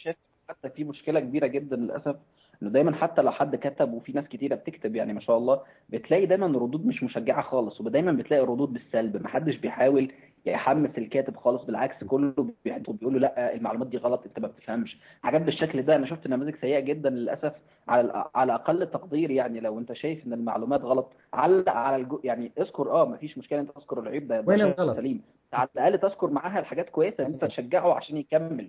حتى 0.48 0.70
في 0.70 0.84
مشكلة 0.84 1.20
كبيرة 1.20 1.46
جدا 1.46 1.76
للأسف 1.76 2.16
إنه 2.62 2.70
دايما 2.70 2.94
حتى 2.94 3.22
لو 3.22 3.30
حد 3.30 3.56
كتب 3.56 3.92
وفي 3.92 4.12
ناس 4.12 4.24
كتيرة 4.24 4.54
بتكتب 4.54 4.96
يعني 4.96 5.12
ما 5.12 5.20
شاء 5.20 5.38
الله 5.38 5.60
بتلاقي 5.88 6.26
دايما 6.26 6.46
ردود 6.46 6.86
مش 6.86 7.02
مشجعة 7.02 7.42
خالص 7.42 7.80
ودايما 7.80 8.12
بتلاقي 8.12 8.42
ردود 8.46 8.72
بالسلب 8.72 9.22
ما 9.22 9.28
حدش 9.28 9.56
بيحاول 9.56 10.12
يحمس 10.46 10.90
الكاتب 10.98 11.36
خالص 11.36 11.64
بالعكس 11.64 12.04
كله 12.04 12.34
بيقول 12.64 13.14
له 13.14 13.18
لأ 13.18 13.54
المعلومات 13.54 13.86
دي 13.88 13.96
غلط 13.96 14.22
أنت 14.26 14.38
ما 14.40 14.48
بتفهمش. 14.48 14.98
حاجات 15.22 15.42
بالشكل 15.42 15.82
ده 15.82 15.96
أنا 15.96 16.06
شفت 16.06 16.26
نماذج 16.26 16.54
سيئة 16.60 16.80
جدا 16.80 17.10
للأسف 17.10 17.52
على 17.88 18.24
على 18.34 18.54
أقل 18.54 18.86
تقدير 18.86 19.30
يعني 19.30 19.60
لو 19.60 19.78
أنت 19.78 19.92
شايف 19.92 20.26
إن 20.26 20.32
المعلومات 20.32 20.80
غلط 20.82 21.12
علق 21.32 21.68
على 21.68 21.96
الجو 21.96 22.20
يعني 22.24 22.52
اذكر 22.58 22.90
آه 22.90 23.04
ما 23.08 23.16
فيش 23.16 23.38
مشكلة 23.38 23.60
أنت 23.60 23.70
تذكر 23.70 24.00
العيب 24.00 24.28
ده 24.28 24.42
وين 24.46 24.60
الغلط 24.60 24.96
سليم. 24.96 25.22
على 25.52 25.68
الأقل 25.76 25.98
تذكر 25.98 26.30
معاها 26.30 26.58
الحاجات 26.58 26.90
كويسة 26.90 27.26
أنت 27.26 27.44
تشجعه 27.44 27.94
عشان 27.94 28.16
يكمل. 28.16 28.68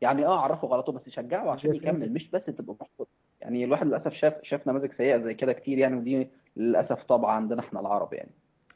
يعني 0.00 0.26
آه 0.26 0.40
عرفه 0.40 0.68
غلطه 0.68 0.92
بس 0.92 1.08
شجعه 1.08 1.50
عشان 1.50 1.74
يكمل 1.74 2.12
مش 2.12 2.30
بس 2.30 2.44
تبقى 2.44 2.74
محبط 2.80 3.08
يعني 3.40 3.64
الواحد 3.64 3.86
للأسف 3.86 4.12
شاف 4.12 4.34
شاف 4.42 4.66
نماذج 4.68 4.92
سيئة 4.92 5.18
زي 5.18 5.34
كده 5.34 5.52
كتير 5.52 5.78
يعني 5.78 5.96
ودي 5.96 6.28
للأسف 6.56 7.02
طبعا 7.02 7.32
عندنا 7.32 7.60
إحنا 7.60 7.80
العرب 7.80 8.12
يعني. 8.12 8.30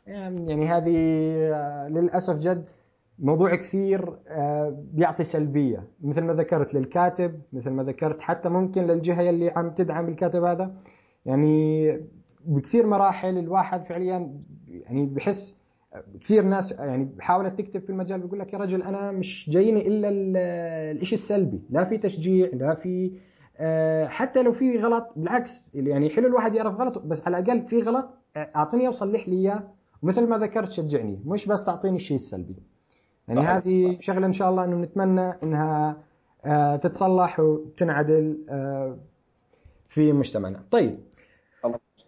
يعني 0.09 0.67
هذه 0.67 0.97
للأسف 1.89 2.37
جد 2.39 2.65
موضوع 3.19 3.55
كثير 3.55 4.17
بيعطي 4.71 5.25
سلبية. 5.25 5.85
مثل 6.03 6.21
ما 6.21 6.33
ذكرت 6.33 6.75
للكاتب 6.75 7.41
مثل 7.53 7.71
ما 7.71 7.83
ذكرت 7.83 8.21
حتى 8.21 8.49
ممكن 8.49 8.83
للجهة 8.83 9.31
اللي 9.31 9.51
عم 9.51 9.71
تدعم 9.71 10.09
الكاتب 10.09 10.45
هذا. 10.45 10.75
يعني 11.27 12.01
بكثير 12.45 12.87
مراحل 12.87 13.39
الواحد 13.39 13.85
فعليا 13.85 14.35
يعني 14.69 15.07
بحس 15.07 15.59
كثير 16.21 16.45
ناس 16.45 16.73
يعني 16.73 17.09
حاولت 17.21 17.59
تكتب 17.59 17.81
في 17.81 17.91
المجال 17.91 18.21
بيقول 18.21 18.39
لك 18.39 18.53
يا 18.53 18.59
رجل 18.59 18.83
أنا 18.83 19.11
مش 19.11 19.51
جايني 19.51 19.89
إلا 19.89 20.09
الشيء 20.93 21.19
السلبي. 21.19 21.63
لا 21.71 21.85
في 21.85 21.99
تشجيع 21.99 22.49
لا 22.53 22.75
في 22.75 23.13
حتى 24.09 24.43
لو 24.43 24.53
في 24.53 24.79
غلط 24.79 25.13
بالعكس 25.17 25.71
يعني 25.75 26.11
حلو 26.11 26.27
الواحد 26.27 26.55
يعرف 26.55 26.81
غلط 26.81 26.99
بس 26.99 27.27
على 27.27 27.39
الأقل 27.39 27.63
في 27.67 27.81
غلط 27.83 28.09
اعطيني 28.37 28.87
اوصل 28.87 29.13
لي 29.13 29.19
إياه. 29.29 29.78
ومثل 30.03 30.29
ما 30.29 30.39
ذكرت 30.39 30.71
شجعني 30.73 31.21
مش 31.27 31.47
بس 31.47 31.65
تعطيني 31.65 31.97
الشيء 31.97 32.15
السلبي. 32.15 32.57
يعني 33.29 33.41
صحيح. 33.41 33.57
هذه 33.57 33.97
شغلة 34.01 34.27
إن 34.27 34.33
شاء 34.33 34.51
الله 34.51 34.65
إنه 34.65 34.77
نتمنى 34.77 35.33
إنها 35.43 35.97
تتصلح 36.77 37.41
وتنعدل 37.41 38.39
في 39.89 40.13
مجتمعنا. 40.13 40.65
طيب. 40.71 40.95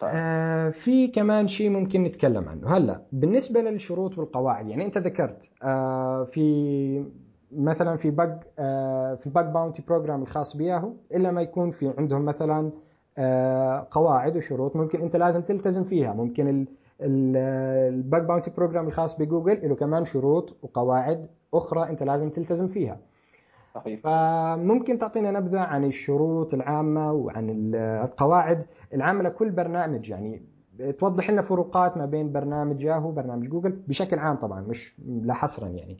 آه 0.02 0.70
في 0.70 1.08
كمان 1.08 1.48
شيء 1.48 1.70
ممكن 1.70 2.02
نتكلم 2.02 2.48
عنه. 2.48 2.76
هلا 2.76 3.02
بالنسبة 3.12 3.60
للشروط 3.60 4.18
والقواعد 4.18 4.68
يعني 4.68 4.84
أنت 4.86 4.98
ذكرت 4.98 5.50
آه 5.62 6.24
في 6.24 7.04
مثلا 7.52 7.96
في 7.96 8.10
bug 8.10 8.38
آه 8.58 9.14
في 9.14 9.26
ال 9.26 9.30
bug 9.30 9.40
bounty 9.40 9.82
program 9.88 10.22
الخاص 10.22 10.56
بياهو 10.56 10.92
إلا 11.14 11.30
ما 11.30 11.42
يكون 11.42 11.70
في 11.70 11.94
عندهم 11.98 12.24
مثلا 12.24 12.72
آه 13.18 13.86
قواعد 13.90 14.36
وشروط 14.36 14.76
ممكن 14.76 15.00
أنت 15.00 15.16
لازم 15.16 15.42
تلتزم 15.42 15.84
فيها. 15.84 16.12
ممكن 16.12 16.66
ال 17.00 17.31
bug 17.31 18.22
bounty 18.22 18.50
program 18.56 18.86
الخاص 18.86 19.22
بجوجل 19.22 19.68
له 19.68 19.74
كمان 19.74 20.04
شروط 20.04 20.56
وقواعد 20.62 21.26
أخرى 21.54 21.88
أنت 21.88 22.02
لازم 22.02 22.30
تلتزم 22.30 22.68
فيها. 22.68 22.98
صحيح. 23.74 24.00
فممكن 24.00 24.98
تعطينا 24.98 25.30
نبذة 25.30 25.60
عن 25.60 25.84
الشروط 25.84 26.54
العامة 26.54 27.12
وعن 27.12 27.74
القواعد 27.74 28.66
العامة 28.94 29.22
لكل 29.22 29.50
برنامج. 29.50 30.08
يعني 30.08 30.42
توضح 30.98 31.30
لنا 31.30 31.42
فروقات 31.42 31.96
ما 31.96 32.06
بين 32.06 32.32
برنامج 32.32 32.82
ياهو 32.84 33.08
وبرنامج 33.08 33.48
جوجل 33.48 33.70
بشكل 33.88 34.18
عام 34.18 34.36
طبعا 34.36 34.60
مش 34.60 34.94
لا 35.06 35.34
حصرا 35.34 35.68
يعني. 35.68 35.96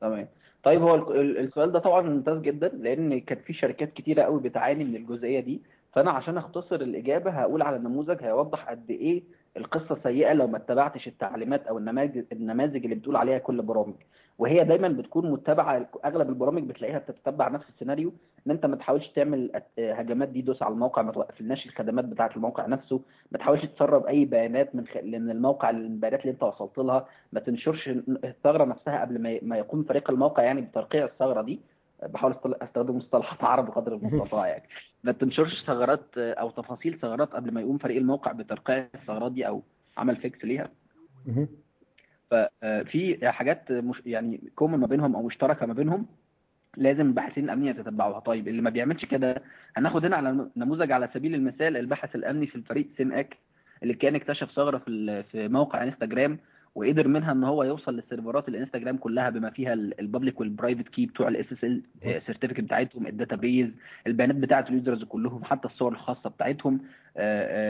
تمام. 0.00 0.28
طيب 0.64 0.82
هو 0.82 0.94
السؤال 1.12 1.72
ده 1.72 1.78
طبعا 1.78 2.02
ممتاز 2.02 2.40
جدا 2.40 2.68
لأن 2.68 3.20
كان 3.20 3.38
في 3.38 3.52
شركات 3.52 3.92
كتيرة 3.92 4.22
قوي 4.22 4.40
بتعاني 4.40 4.84
من 4.84 4.96
الجزئية 4.96 5.40
دي. 5.40 5.62
فأنا 5.92 6.10
عشان 6.10 6.38
أختصر 6.38 6.76
الإجابة 6.76 7.30
هقول 7.30 7.62
على 7.62 7.78
نموذج 7.78 8.16
هيوضح 8.22 8.70
قد 8.70 8.90
إيه 8.90 9.22
القصة 9.56 9.98
سيئة 10.02 10.32
لو 10.32 10.46
ما 10.46 10.56
اتبعتش 10.56 11.06
التعليمات 11.08 11.66
أو 11.66 11.78
النماذج 11.78 12.24
النماذج 12.32 12.84
اللي 12.84 12.94
بتقول 12.94 13.16
عليها 13.16 13.38
كل 13.38 13.62
برامج. 13.62 13.94
وهي 14.38 14.64
دايما 14.64 14.88
بتكون 14.88 15.30
متبعه 15.30 15.86
أغلب 16.04 16.28
البرامج 16.28 16.62
بتلاقيها 16.62 16.98
بتتبع 16.98 17.48
نفس 17.48 17.68
السيناريو 17.68 18.12
إن 18.46 18.50
أنت 18.52 18.66
ما 18.66 18.76
تحاولش 18.76 19.08
تعمل 19.08 19.62
هجمات 19.78 20.28
دي 20.28 20.42
دوس 20.42 20.62
على 20.62 20.72
الموقع 20.74 21.02
ما 21.02 21.12
توقفلناش 21.12 21.66
الخدمات 21.66 22.04
بتاعة 22.04 22.30
الموقع 22.36 22.66
نفسه 22.66 23.00
ما 23.32 23.38
تحاولش 23.38 23.64
تسرب 23.66 24.06
أي 24.06 24.24
بيانات 24.24 24.74
من 24.74 24.86
خ... 24.86 24.96
من 24.96 25.30
الموقع 25.30 25.70
البيانات 25.70 26.20
اللي 26.20 26.32
أنت 26.32 26.42
وصلت 26.42 26.78
لها 26.78 27.06
ما 27.32 27.40
تنشرش 27.40 27.88
الثغرة 28.24 28.64
نفسها 28.64 29.00
قبل 29.00 29.22
ما, 29.22 29.38
ما 29.42 29.56
يقوم 29.56 29.82
فريق 29.82 30.10
الموقع 30.10 30.42
يعني 30.42 30.60
بترقيع 30.60 31.04
الثغرة 31.04 31.42
دي. 31.42 31.60
بحاول 32.02 32.34
أستخدم 32.44 32.96
مصطلحات 32.96 33.44
عربي 33.44 33.72
قدر 33.72 33.94
المستطاع 33.94 34.46
يعني. 34.48 34.62
ما 35.04 35.12
تنشرش 35.12 35.64
ثغرات 35.66 36.18
أو 36.18 36.50
تفاصيل 36.50 36.98
ثغرات 36.98 37.32
قبل 37.32 37.54
ما 37.54 37.60
يقوم 37.60 37.78
فريق 37.78 37.96
الموقع 37.96 38.32
بترقيع 38.32 38.86
الثغرات 38.94 39.32
دي 39.32 39.46
أو 39.46 39.62
عمل 39.96 40.16
fix 40.16 40.44
ليها. 40.44 40.68
ففي 42.30 43.30
حاجات 43.32 43.72
مش 43.72 44.02
يعني 44.06 44.40
common 44.54 44.78
ما 44.78 44.86
بينهم 44.86 45.16
أو 45.16 45.22
مشتركة 45.22 45.66
ما 45.66 45.74
بينهم 45.74 46.06
لازم 46.76 47.00
الباحثين 47.00 47.44
الامنيين 47.44 47.76
يتتبعوها 47.76 48.20
طيب 48.20 48.48
اللي 48.48 48.62
ما 48.62 48.70
بيعملش 48.70 49.04
كده 49.04 49.42
هناخد 49.76 50.04
هنا 50.04 50.16
على 50.16 50.46
نموذج 50.56 50.92
على 50.92 51.08
سبيل 51.14 51.34
المثال 51.34 51.76
الباحث 51.76 52.14
الأمني 52.14 52.46
في 52.46 52.56
الفريق 52.56 52.88
سين 52.96 53.12
إك 53.12 53.36
اللي 53.82 53.94
كان 53.94 54.14
اكتشف 54.14 54.50
ثغرة 54.50 54.78
في 54.78 55.22
في 55.22 55.48
موقع 55.48 55.82
إنستجرام 55.82 56.38
وقدر 56.74 57.08
منها 57.08 57.32
إن 57.32 57.44
هو 57.44 57.64
يوصل 57.64 57.96
للسيرفرات 57.96 58.48
الإنستجرام 58.48 58.96
كلها 58.96 59.30
بما 59.30 59.50
فيها 59.50 59.72
ال 59.72 59.82
public 59.82 60.40
وال 60.40 60.51
private 60.51 60.88
key 60.88 61.06
بتوع 61.06 61.28
ال 61.28 61.82
SSL 62.26 62.33
certificate 62.33 62.60
بتاعتهم 62.60 63.06
ال 63.06 63.36
database 63.36 63.68
البيانات 64.06 64.36
بتاعة 64.36 64.66
ال 64.68 64.74
users 64.74 65.04
كلهم 65.04 65.44
حتى 65.44 65.68
الصور 65.68 65.92
الخاصة 65.92 66.30
بتاعتهم. 66.30 66.80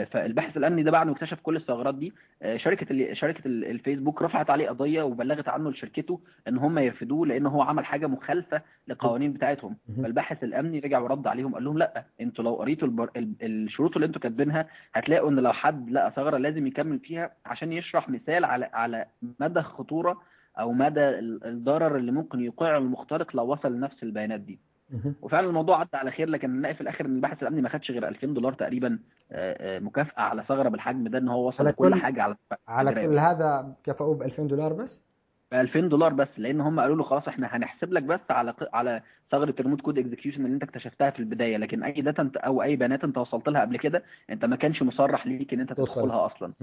فالباحث 0.05 0.57
الأمني 0.57 0.83
ده 0.83 0.91
بعد 0.91 1.07
ما 1.07 1.13
اكتشف 1.13 1.39
كل 1.43 1.55
الثغرات 1.55 1.95
دي 1.95 2.13
شركة 2.55 3.13
شركة 3.13 3.41
الفيسبوك 3.45 4.21
رفعت 4.21 4.49
عليه 4.49 4.69
قضية 4.69 5.01
وبلغت 5.03 5.49
عنه 5.49 5.69
لشركته 5.71 6.19
إن 6.47 6.57
هم 6.57 6.79
يرفدوه 6.79 7.27
لأن 7.27 7.45
هو 7.45 7.61
عمل 7.61 7.85
حاجة 7.85 8.07
مخالفة 8.07 8.61
للقوانين 8.87 9.33
بتاعتهم. 9.33 9.75
فالباحث 10.03 10.43
الأمني 10.43 10.79
رجع 10.79 10.99
ورد 10.99 11.27
عليهم 11.27 11.53
قال 11.53 11.63
لهم 11.63 11.77
لأ 11.77 12.03
أنتوا 12.21 12.43
لو 12.43 12.55
قريتوا 12.55 12.87
البر... 12.87 13.09
الشروط 13.41 13.95
اللي 13.95 14.05
أنتوا 14.05 14.21
كاتبينها 14.21 14.67
هتلاقوا 14.93 15.29
إن 15.29 15.39
لو 15.39 15.53
حد 15.53 15.89
لقى 15.89 16.11
ثغرة 16.15 16.37
لازم 16.37 16.67
يكمل 16.67 16.99
فيها 16.99 17.31
عشان 17.45 17.73
يشرح 17.73 18.09
مثال 18.09 18.45
على 18.45 18.69
على 18.73 19.05
مدى 19.39 19.59
الخطورة 19.59 20.21
أو 20.59 20.71
مدى 20.73 21.09
الضرر 21.45 21.97
اللي 21.97 22.11
ممكن 22.11 22.39
يوقعه 22.39 22.77
المخترق 22.77 23.35
لو 23.35 23.45
وصل 23.51 23.73
لنفس 23.75 24.03
البيانات 24.03 24.39
دي. 24.39 24.59
وفعلا 25.21 25.47
الموضوع 25.47 25.79
عدى 25.79 25.89
على 25.97 26.11
خير 26.11 26.29
لكن 26.29 26.49
نلاقي 26.49 26.75
في 26.75 26.81
الآخر 26.81 27.05
إن 27.05 27.15
الباحث 27.15 27.41
الأمني 27.41 27.61
ما 27.61 27.69
خدش 27.69 27.91
غير 27.91 28.07
2000 28.07 28.27
دولار 28.27 28.53
تقريبا 28.53 28.99
مكافأة 29.79 30.21
على 30.21 30.43
ثغرة 30.43 30.69
بالحجم 30.69 31.07
ده 31.07 31.17
إن 31.17 31.27
هو 31.27 31.47
وصل 31.47 31.65
لكل 31.65 31.89
كل 31.89 32.01
حاجة 32.01 32.21
على 32.23 32.35
على 32.67 33.07
كل 33.07 33.17
هذا 33.19 33.73
كفؤوه 33.83 34.15
ب 34.15 34.21
2000 34.21 34.43
دولار 34.43 34.73
بس؟ 34.73 35.01
ب 35.51 35.53
2000 35.55 35.79
دولار 35.79 36.13
بس 36.13 36.27
لأن 36.37 36.61
هم 36.61 36.79
قالوا 36.79 36.95
له 36.95 37.03
خلاص 37.03 37.27
إحنا 37.27 37.47
هنحسب 37.55 37.93
لك 37.93 38.03
بس 38.03 38.19
على 38.29 38.53
على 38.73 39.01
ثغرة 39.31 39.55
remote 39.59 39.81
code 39.81 39.97
execution 39.99 40.45
اللي 40.45 40.53
أنت 40.53 40.63
اكتشفتها 40.63 41.09
في 41.09 41.19
البداية 41.19 41.57
لكن 41.57 41.83
أي 41.83 42.01
data 42.01 42.21
انت 42.21 42.37
أو 42.37 42.63
أي 42.63 42.75
بيانات 42.75 43.03
أنت 43.03 43.17
وصلت 43.17 43.49
لها 43.49 43.61
قبل 43.61 43.77
كده 43.77 44.03
أنت 44.29 44.45
ما 44.45 44.55
كانش 44.55 44.83
مصرح 44.83 45.27
ليك 45.27 45.53
إن 45.53 45.59
أنت 45.59 45.73
تدخلها 45.73 46.25
أصلا. 46.25 46.53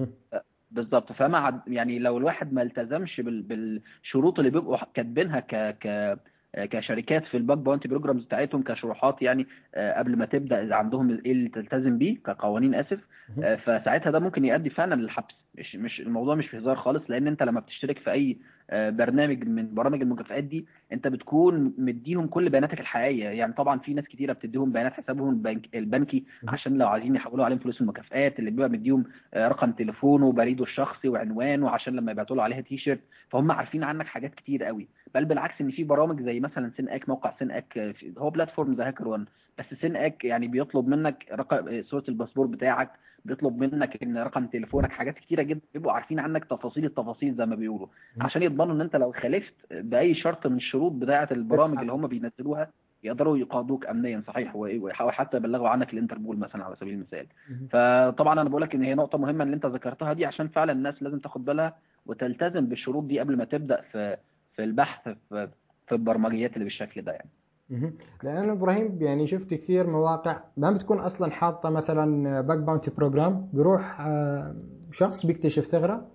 بالظبط 0.70 1.12
فما 1.12 1.62
يعني 1.66 1.98
لو 1.98 2.18
الواحد 2.18 2.52
ما 2.52 2.62
التزمش 2.62 3.20
بالشروط 3.24 4.38
اللي 4.38 4.50
بيبقوا 4.50 4.78
كاتبينها 4.94 5.40
ك 5.40 5.78
ك 5.80 6.18
كشركات 6.56 7.24
في 7.26 7.36
ال 7.36 7.42
bug 7.42 7.58
bounty 7.58 7.88
programs 7.88 8.24
بتاعتهم 8.24 8.62
كشروحات 8.62 9.22
يعني 9.22 9.46
قبل 9.74 10.16
ما 10.16 10.26
تبدأ 10.26 10.62
اذا 10.62 10.74
عندهم 10.74 11.10
إيه 11.10 11.32
اللي 11.32 11.48
تلتزم 11.48 11.98
بيه 11.98 12.16
كقوانين 12.26 12.74
آسف 12.74 13.00
فساعتها 13.36 14.10
ده 14.10 14.18
ممكن 14.18 14.44
يؤدي 14.44 14.70
فعلا 14.70 14.94
للحبس. 14.94 15.34
مش 15.54 15.76
مش 15.76 16.00
الموضوع 16.00 16.34
مش 16.34 16.46
في 16.46 16.58
هزار 16.58 16.76
خالص 16.76 17.02
لأن 17.10 17.26
أنت 17.26 17.42
لما 17.42 17.60
بتشترك 17.60 17.98
في 17.98 18.12
أي 18.12 18.36
آه، 18.70 18.90
برنامج 18.90 19.48
من 19.48 19.74
برامج 19.74 20.02
المكافآت 20.02 20.44
دي 20.44 20.66
أنت 20.92 21.08
بتكون 21.08 21.74
مديهم 21.78 22.26
كل 22.26 22.48
بياناتك 22.48 22.80
الحقيقية. 22.80 23.24
يعني 23.28 23.52
طبعا 23.52 23.78
في 23.78 23.94
ناس 23.94 24.04
كتيرة 24.04 24.32
بتديهم 24.32 24.72
بيانات 24.72 24.92
حسابهم 24.92 25.28
البنك 25.30 25.74
البنكي 25.74 26.24
عشان 26.48 26.78
لو 26.78 26.88
عايزين 26.88 27.14
يحولوا 27.14 27.44
عليهم 27.44 27.58
فلوس 27.58 27.80
المكافآت 27.80 28.38
اللي 28.38 28.50
بيبقى 28.50 28.68
مديهم 28.68 29.04
آه، 29.34 29.48
رقم 29.48 29.72
تليفونه 29.72 30.26
وبريده 30.26 30.64
الشخصي 30.64 31.08
وعنوانه 31.08 31.70
عشان 31.70 31.96
لما 31.96 32.12
يبعتوا 32.12 32.36
له 32.36 32.42
عليها 32.42 32.60
تي 32.60 32.78
شيرت 32.78 33.00
فهم 33.30 33.52
عارفين 33.52 33.84
عنك 33.84 34.06
حاجات 34.06 34.34
كتير 34.34 34.64
قوي. 34.64 34.88
بل 35.14 35.24
بالعكس 35.24 35.60
إن 35.60 35.70
في 35.70 35.84
برامج 35.84 36.22
زي 36.22 36.40
مثلا 36.40 36.70
Synack 36.76 37.08
موقع 37.08 37.34
Synack 37.38 37.78
آه، 37.78 37.94
هو 38.18 38.30
platform 38.30 38.74
زي 38.76 38.82
HackerOne 38.82 39.24
بس 39.58 39.66
Synack 39.80 40.24
يعني 40.24 40.48
بيطلب 40.48 40.88
منك 40.88 41.26
رقم 41.32 41.82
صورة 41.82 42.04
الباسبور 42.08 42.46
بتاعك 42.46 42.90
بيطلب 43.24 43.58
منك 43.58 44.02
إن 44.02 44.18
رقم 44.18 44.46
تليفونك 44.46 44.90
حاجات 44.92 45.14
كتيرة 45.14 45.42
جدا 45.42 45.60
بيبقوا 45.74 45.92
عارفين 45.92 46.18
عنك 46.20 46.44
تفاصيل 46.44 46.84
التفاصيل 46.84 47.34
زي 47.34 47.46
ما 47.46 47.54
بيقولوا. 47.56 47.86
عشان 48.20 48.42
يضمنوا 48.42 48.74
إن 48.74 48.80
أنت 48.80 48.96
لو 48.96 49.12
خالفت 49.12 49.54
بأي 49.70 50.14
شرط 50.14 50.46
من 50.46 50.56
الشروط 50.56 50.92
بتاعة 50.92 51.28
البرامج 51.32 51.78
اللي 51.80 51.92
هم 51.92 52.06
بينزلوها 52.06 52.68
يقدروا 53.04 53.38
يقاضوك 53.38 53.86
امنيا 53.86 54.22
صحيح 54.26 54.56
و- 54.56 54.60
ويحاول 54.60 55.12
حتى 55.12 55.36
يبلغوا 55.36 55.68
عنك 55.68 55.92
الانتربول 55.92 56.36
مثلا 56.38 56.64
على 56.64 56.76
سبيل 56.76 56.94
المثال. 56.94 57.26
فطبعا 57.70 58.40
أنا 58.40 58.48
بقول 58.48 58.62
لك 58.62 58.74
إن 58.74 58.82
هي 58.82 58.94
نقطة 58.94 59.18
مهمة 59.18 59.44
اللي 59.44 59.54
أنت 59.56 59.66
ذكرتها 59.66 60.12
دي 60.12 60.26
عشان 60.26 60.48
فعلا 60.48 60.72
الناس 60.72 61.02
لازم 61.02 61.18
تاخد 61.18 61.44
بالها 61.44 61.76
وتلتزم 62.06 62.66
بالشروط 62.66 63.04
دي 63.04 63.20
قبل 63.20 63.36
ما 63.36 63.44
تبدأ 63.44 63.80
في 63.92 64.16
في 64.56 64.64
البحث 64.64 65.08
في 65.28 65.48
في 65.86 65.92
البرمجيات 65.94 66.52
اللي 66.54 66.64
بالشكل 66.64 67.02
ده 67.02 67.12
يعني. 67.12 67.28
مهم. 67.70 67.94
لأنه 68.22 68.52
إبراهيم 68.52 68.98
يعني 69.00 69.26
شفت 69.26 69.54
كثير 69.54 69.86
مواقع 69.86 70.40
ما 70.56 70.70
بتكون 70.70 70.98
أصلا 70.98 71.30
حاطة 71.30 71.70
مثلا 71.70 72.40
bug 72.40 72.58
bounty 72.58 72.90
program 72.90 73.48
بيروح 73.52 74.00
آه، 74.00 74.54
شخص 74.92 75.26
بيكتشف 75.26 75.64
ثغرة 75.64 76.06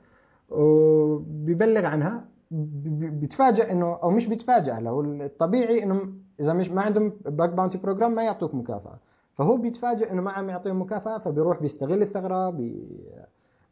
وبيبلغ 0.49 1.85
عنها. 1.85 2.25
بيتفاجئ 2.51 3.71
إنه 3.71 3.99
أو 4.03 4.09
مش 4.11 4.27
بيتفاجئ 4.27 4.81
لو 4.81 5.01
الطبيعي 5.01 5.83
إنه 5.83 6.13
إذا 6.39 6.53
مش 6.53 6.69
ما 6.71 6.81
عندهم 6.81 7.13
bug 7.25 7.49
bounty 7.49 7.77
program 7.77 8.15
ما 8.15 8.23
يعطوك 8.23 8.55
مكافأة. 8.55 8.99
فهو 9.37 9.57
بيتفاجئ 9.57 10.11
إنه 10.11 10.21
ما 10.21 10.31
عم 10.31 10.49
يعطيهم 10.49 10.81
مكافأة 10.81 11.17
فبيروح 11.17 11.61
بيستغل 11.61 12.01
الثغرة 12.01 12.49
بي 12.49 12.87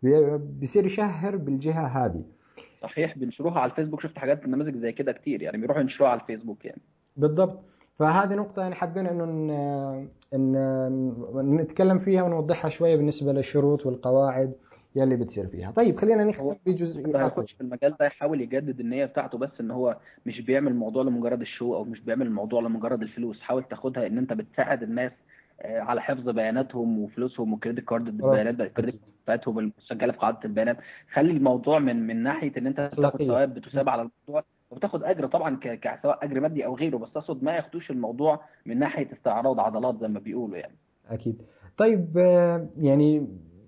بي- 0.03 0.37
بيصير 0.37 0.85
يشهر 0.85 1.35
بالجهة 1.37 1.85
هذه. 1.87 2.23
صحيح 2.83 3.17
بينشروها 3.17 3.59
على 3.59 3.71
الفيسبوك. 3.71 4.01
شفت 4.01 4.17
حاجات 4.17 4.47
نماذج 4.47 4.77
زي 4.77 4.91
كده 4.91 5.11
كتير 5.11 5.41
يعني 5.41 5.57
بيروحوا 5.57 5.81
ينشروها 5.81 6.11
على 6.11 6.21
الفيسبوك 6.21 6.65
يعني. 6.65 6.81
بالضبط. 7.17 7.59
فهذه 7.99 8.35
نقطة 8.35 8.61
يعني 8.61 8.75
حابين 8.75 9.07
إنه 9.07 9.25
ن- 9.25 10.07
إن 10.33 11.55
نتكلم 11.55 11.99
فيها 11.99 12.23
ونوضحها 12.23 12.69
شوية 12.69 12.95
بالنسبة 12.95 13.33
للشروط 13.33 13.85
والقواعد 13.85 14.53
يلي 14.95 15.15
بتصير 15.15 15.47
فيها. 15.47 15.71
طيب 15.71 15.97
خلينا 15.97 16.23
نختم 16.23 16.55
بجزء. 16.65 17.01
هيخش 17.41 17.51
في 17.53 17.61
المجال 17.61 17.95
ده 17.99 18.05
يحاول 18.05 18.41
يجدد 18.41 18.79
النية 18.79 19.05
بتاعته 19.05 19.37
بس 19.37 19.49
إن 19.59 19.71
هو 19.71 19.97
مش 20.25 20.41
بيعمل 20.41 20.71
الموضوع 20.71 21.03
لمجرد 21.03 21.41
الشو 21.41 21.75
أو 21.75 21.83
مش 21.83 21.99
بيعمل 21.99 22.27
الموضوع 22.27 22.61
لمجرد 22.61 23.01
الفلوس 23.01 23.41
حاول 23.41 23.63
تاخدها 23.63 24.07
إن 24.07 24.17
أنت 24.17 24.33
بتساعد 24.33 24.83
الناس 24.83 25.11
آه، 25.61 25.81
على 25.81 26.01
حفظ 26.01 26.29
بياناتهم 26.29 26.99
وفلوسهم 27.03 27.51
وال 27.53 27.60
credit 27.60 27.79
card 27.85 28.07
البيانات 28.07 28.59
ال 28.59 28.65
credit 28.65 28.99
بتاعتهم 29.23 29.59
المسجلة 29.59 30.11
في 30.11 30.17
قاعدة 30.19 30.39
البيانات 30.45 30.77
خلي 31.13 31.31
الموضوع 31.31 31.79
من 31.79 32.07
من 32.07 32.23
ناحية 32.23 32.51
إن 32.57 32.67
أنت 32.67 32.79
بتاخد. 32.93 33.21
ثواب 33.27 33.53
بتثاب 33.53 33.89
على 33.89 34.01
الموضوع 34.01 34.43
وبتاخد 34.71 35.03
أجر 35.03 35.27
طبعا 35.27 35.55
ك- 35.55 35.79
ك- 35.79 35.99
سواء 36.03 36.25
أجر 36.25 36.39
مادي 36.39 36.65
أو 36.65 36.75
غيره 36.75 36.97
بس 36.97 37.09
اقصد 37.17 37.43
ما 37.43 37.55
ياخدوش 37.55 37.91
الموضوع 37.91 38.41
من 38.65 38.79
ناحية 38.79 39.13
استعراض 39.13 39.59
عضلات 39.59 39.99
زي 40.01 40.07
ما 40.07 40.19
بيقولوا 40.19 40.57
يعني 40.57 40.75
أكيد. 41.09 41.41
طيب 41.77 42.17
آه، 42.17 42.67
يعني 42.77 43.27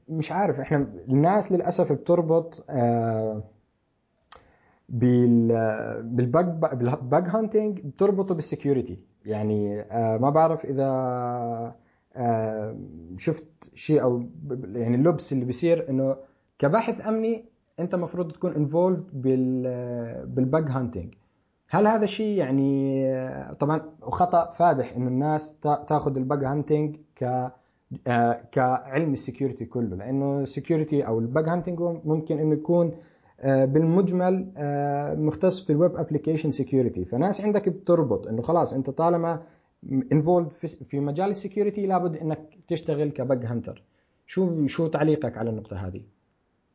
مش 0.10 0.32
عارف 0.32 0.60
إحنا 0.60 0.88
الناس 1.10 1.52
للأسف 1.52 1.92
بتربط 1.92 2.66
آه، 2.70 3.44
بال 4.90 5.48
بال 6.04 6.20
bug 6.20 6.46
بال 6.74 6.94
bug 6.94 7.24
hunting 7.28 7.80
بتربطه 7.80 8.36
بال 8.36 8.48
security 8.48 9.00
يعني 9.26 9.82
آه، 9.82 10.18
ما 10.18 10.30
بعرف 10.30 10.66
إذا 10.66 11.76
شفت 13.18 13.72
شيء 13.74 14.02
أو 14.02 14.24
يعني 14.76 14.96
اللبس 14.96 15.34
اللي 15.34 15.46
بيصير 15.46 15.90
إنه 15.90 16.16
كباحث 16.60 17.08
أمني 17.08 17.46
انت 17.80 17.94
المفروض 17.94 18.32
تكون 18.32 18.54
involved 18.56 19.04
بال 19.14 19.64
بال 20.28 20.43
bug 20.43 20.66
hunting 20.70 21.14
هل 21.70 21.88
هذا 21.88 22.04
الشيء 22.04 22.38
يعني 22.38 23.04
طبعا 23.60 23.82
خطأ 24.02 24.52
فادح 24.52 24.96
انه 24.96 25.08
الناس 25.08 25.60
تا- 25.60 25.84
تاخذ 25.88 26.18
ال 26.18 26.24
bug 26.24 26.44
hunting 26.44 26.96
ك 27.16 27.52
آه، 28.08 28.42
كعلم 28.52 29.14
ال 29.14 29.19
security 29.19 29.66
كله 29.66 29.96
لأنه 29.96 30.40
ال 30.40 30.47
security 30.47 31.08
أو 31.08 31.20
ال 31.20 31.27
bug 31.27 31.50
hunting 31.50 31.80
ممكن 32.06 32.40
إنه 32.40 32.54
يكون 32.54 32.92
آه، 33.40 33.66
بالمجمل 33.66 34.52
آه، 34.58 35.16
مختص 35.16 35.66
في 35.66 35.74
ال 35.74 35.79
web 35.79 35.96
application 35.96 36.52
security 36.52 37.06
فناس 37.06 37.42
عندك 37.42 37.70
بتربط 37.70 38.28
إنه 38.28 38.42
خلاص 38.42 38.74
أنت 38.74 38.90
طالما 38.90 39.42
involved 40.12 40.50
في 40.90 41.00
مجال 41.00 41.30
ال 41.30 41.36
security 41.36 41.86
لابد 41.86 42.18
إنك 42.18 42.58
تشتغل 42.68 43.10
ك 43.10 43.19
bug 43.19 43.46
hunter 43.46 43.84
شو 44.28 44.68
شو 44.68 44.88
تعليقك 44.88 45.38
على 45.38 45.50
النقطة 45.50 45.78
هذه؟ 45.88 46.02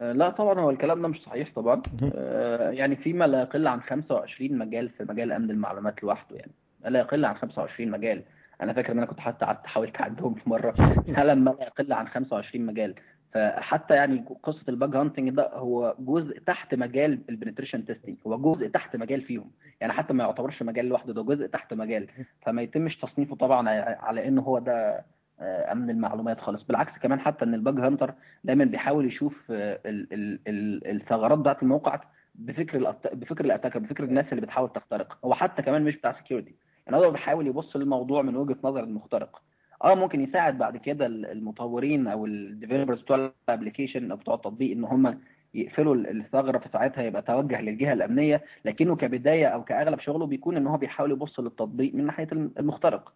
آه، 0.01 0.13
لا 0.13 0.31
طبعا 0.31 0.61
هو 0.61 0.71
الكلام 0.71 1.03
ده 1.03 1.09
مش 1.09 1.23
صحيح 1.23 1.49
طبعا. 1.57 1.83
آه، 2.15 2.71
يعني 2.71 2.97
فيما 2.97 3.25
لا 3.25 3.41
يقل 3.41 3.67
عن 3.67 3.81
25 3.81 4.59
مجال 4.59 4.89
في 4.89 5.05
مجال 5.09 5.33
أمن 5.33 5.51
المعلومات 5.51 6.03
لوحده 6.03 6.37
يعني. 6.37 6.53
لا 6.85 6.99
يقل 7.01 7.25
عن 7.25 7.35
25 7.35 7.91
مجال. 7.91 8.23
أنا 8.63 8.73
فاكر 8.73 8.93
إن 8.93 8.99
أنا 8.99 9.07
كنت 9.07 9.21
حتى 9.21 9.45
قعدت 9.45 9.67
حاولت 9.67 10.01
أعدهم 10.01 10.35
في 10.35 10.51
مرة. 10.51 10.71
فعلا 11.17 11.35
ما 11.35 11.51
لا 11.51 11.65
يقل 11.67 11.93
عن 11.93 12.09
25 12.09 12.67
مجال. 12.67 12.95
فحتى 13.33 13.95
يعني 13.95 14.25
قصة 14.43 14.65
ال 14.69 14.76
bug 14.76 14.97
hunting 14.97 15.31
ده 15.31 15.51
هو 15.55 15.95
جزء 15.99 16.39
تحت 16.39 16.75
مجال 16.75 17.19
ال 17.29 17.33
penetration 17.33 17.85
testing 17.85 18.17
هو 18.27 18.39
جزء 18.55 18.69
تحت 18.69 18.97
مجال 18.97 19.21
فيهم. 19.23 19.51
يعني 19.81 19.93
حتى 19.93 20.13
ما 20.15 20.25
يعتبرش 20.25 20.63
مجال 20.63 20.87
لوحده 20.87 21.13
ده 21.13 21.23
جزء 21.23 21.47
تحت 21.47 21.75
مجال. 21.75 22.07
فما 22.43 22.63
يتمش 22.63 22.97
تصنيفه 22.97 23.37
طبعا 23.37 23.69
على 24.01 24.29
إنه 24.29 24.43
هو 24.43 24.59
ده 24.59 25.05
أمن 25.41 25.91
المعلومات 25.91 26.41
خالص. 26.41 26.63
بالعكس 26.63 26.99
كمان 27.03 27.21
حتى 27.21 27.45
إن 27.45 27.55
ال 27.55 27.61
bug 27.61 27.79
hunter 27.81 28.15
دايما 28.45 28.65
بيحاول 28.65 29.07
يشوف 29.07 29.43
آه، 29.51 29.81
ال- 29.87 30.13
ال- 30.13 30.39
ال- 30.49 30.87
الثغرات 30.91 31.39
بتاعت 31.39 31.63
الموقع 31.63 32.01
بفكر 32.35 32.95
بفكر 33.13 33.45
ال 33.45 33.48
attacker 33.48 33.79
بفكر 33.79 34.05
الناس 34.05 34.27
اللي 34.31 34.41
بتحاول 34.41 34.73
تخترق. 34.73 35.19
هو 35.25 35.35
حتى 35.35 35.63
كمان 35.63 35.83
مش 35.85 35.97
بتاع 35.97 36.13
security 36.13 36.55
يعني 36.87 36.99
هو 36.99 37.11
بيحاول 37.11 37.47
يبص 37.47 37.77
للموضوع 37.77 38.23
من 38.23 38.37
وجهة 38.37 38.57
نظر 38.65 38.85
المخترق. 38.85 39.43
آه 39.85 39.95
ممكن 39.95 40.21
يساعد 40.21 40.59
بعد 40.59 40.77
كده 40.77 41.07
ال- 41.07 41.27
المطورين 41.27 42.07
أو 42.07 42.27
ال 42.27 42.33
developers 42.33 43.01
بتوع 43.03 43.31
ال 43.49 43.54
application 43.54 44.11
أو 44.11 44.17
بتوع 44.17 44.35
التطبيق 44.35 44.73
إن 44.77 44.85
هم 44.85 45.19
يقفلوا 45.55 45.95
ال- 45.95 46.21
الثغرة 46.21 46.59
في 46.59 46.69
ساعتها 46.73 47.03
يبقى 47.03 47.23
توجه 47.23 47.61
للجهة 47.61 47.93
الأمنية. 47.93 48.43
لكنه 48.65 48.97
كبداية 48.97 49.47
أو 49.47 49.65
كأغلب 49.65 50.01
شغله 50.01 50.27
بيكون 50.27 50.57
إن 50.57 50.67
هو 50.67 50.77
بيحاول 50.77 51.11
يبص 51.11 51.41
للتطبيق 51.41 51.95
من 51.95 52.07
ناحية 52.07 52.29
الم- 52.33 52.53
المخترق. 52.59 53.13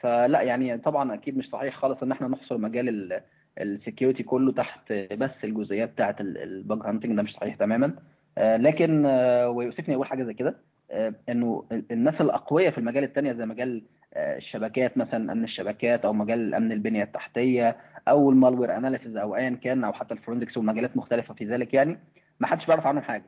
فلا 0.00 0.42
يعني 0.42 0.78
طبعا 0.78 1.14
أكيد 1.14 1.36
مش 1.38 1.48
صحيح 1.48 1.76
خالص 1.76 2.02
إن 2.02 2.12
إحنا 2.12 2.28
نحصر 2.28 2.58
مجال 2.58 3.20
ال 3.58 3.65
security 3.65 4.22
كله 4.22 4.52
تحت 4.52 4.92
بس 4.92 5.30
الجزئيات 5.44 5.92
بتاعه 5.92 6.16
ال 6.20 6.35
bug 6.35 6.78
hunting 6.84 7.16
ده 7.16 7.22
مش 7.22 7.32
صحيح 7.32 7.54
تماما. 7.56 7.94
آه، 8.38 8.56
لكن 8.56 9.06
آه، 9.06 9.48
ويؤسفني 9.50 9.94
أقول 9.94 10.06
حاجة 10.06 10.22
زي 10.24 10.34
كده 10.34 10.56
آه، 10.90 11.14
إنه 11.28 11.64
الناس 11.90 12.20
الأقوياء 12.20 12.72
في 12.72 12.78
المجال 12.78 13.04
التانية 13.04 13.32
زي 13.32 13.46
مجال 13.46 13.82
الشبكات 14.16 14.98
مثلا 14.98 15.32
أمن 15.32 15.44
الشبكات 15.44 16.04
أو 16.04 16.12
مجال 16.12 16.54
أمن 16.54 16.72
البنية 16.72 17.02
التحتية 17.02 17.76
أو 18.08 18.30
ال 18.30 18.36
malware 18.36 18.76
analysis 18.76 19.16
أو 19.16 19.36
ايا 19.36 19.50
كان 19.50 19.84
أو 19.84 19.92
حتى 19.92 20.14
ال 20.14 20.18
forensics 20.18 20.56
ومجالات 20.56 20.96
مختلفة 20.96 21.34
في 21.34 21.44
ذلك 21.44 21.74
يعني 21.74 21.98
ما 22.40 22.46
حدش 22.46 22.66
بيعرف 22.66 22.86
عنهم 22.86 23.02
حاجة. 23.02 23.24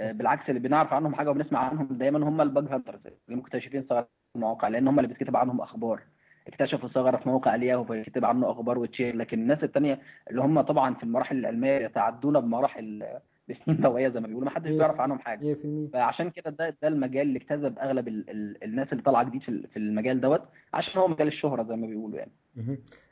بالعكس 0.00 0.48
اللي 0.48 0.60
بنعرف 0.60 0.92
عنهم 0.92 1.14
حاجة 1.14 1.30
وبنسمع 1.30 1.58
عنهم 1.68 1.88
دايما 1.90 2.28
هم 2.28 2.40
ال 2.40 2.46
bug 2.46 2.64
hunters 2.64 3.00
اللي 3.06 3.38
مكتشفين 3.40 3.82
ثغرات 3.82 4.17
في 4.32 4.36
المواقع 4.36 4.68
لأن 4.68 4.88
هم 4.88 4.98
اللي 4.98 5.08
بيتكتب 5.08 5.36
عنهم 5.36 5.60
أخبار. 5.60 6.00
اكتشفوا 6.48 6.88
ثغرة 6.88 7.16
في 7.16 7.28
موقع 7.28 7.54
الياهو 7.54 7.84
فيكتب 7.84 8.24
عنه 8.24 8.50
أخبار 8.50 8.78
وتشير. 8.78 9.16
لكن 9.16 9.38
الناس 9.38 9.64
التانية 9.64 9.98
اللي 10.30 10.42
هم 10.42 10.60
طبعا 10.60 10.94
في 10.94 11.02
المراحل 11.02 11.36
العلمية 11.38 11.70
يتعدون 11.84 12.40
بمراحل 12.40 13.04
بسنين 13.48 13.80
ضوئيه 13.80 14.08
زي 14.08 14.20
ما 14.20 14.26
بيقولوا. 14.26 14.48
ما 14.48 14.54
حدش 14.54 14.70
بيعرف 14.70 15.00
عنهم 15.00 15.18
حاجة. 15.18 15.54
100% 15.54 15.92
فعشان 15.92 16.30
كده 16.30 16.50
ده 16.50 16.76
ده 16.82 16.88
المجال 16.88 17.22
اللي 17.22 17.38
اجتذب 17.38 17.78
أغلب 17.78 18.08
ال 18.08 18.30
ال 18.30 18.64
الناس 18.64 18.88
اللي 18.92 19.02
طالعة 19.02 19.24
جديد 19.24 19.42
في 19.42 19.66
في 19.66 19.76
المجال 19.76 20.20
دوت 20.20 20.42
عشان 20.74 21.00
هو 21.00 21.08
مجال 21.08 21.28
الشهرة 21.28 21.62
زي 21.62 21.76
ما 21.76 21.86
بيقولوا 21.86 22.18
يعني. 22.18 22.32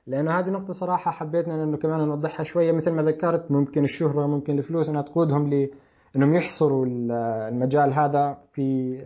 لأنه 0.07 0.31
هذه 0.39 0.51
نقطة 0.51 0.73
صراحة 0.73 1.11
حبيتنا 1.11 1.65
انه 1.65 1.77
كمان 1.77 2.01
نوضحها 2.09 2.45
شوية. 2.45 2.73
مثل 2.73 2.91
ما 2.93 3.03
ذكرت 3.03 3.51
ممكن 3.51 3.85
الشهرة 3.85 4.27
ممكن 4.27 4.59
الفلوس 4.59 4.89
إنها 4.91 5.03
تقودهم 5.03 5.51
ل 5.51 5.69
إنهم 6.17 6.35
يحصروا 6.35 6.87
ال- 6.87 7.13
المجال 7.53 7.93
هذا 7.93 8.39
في 8.53 8.99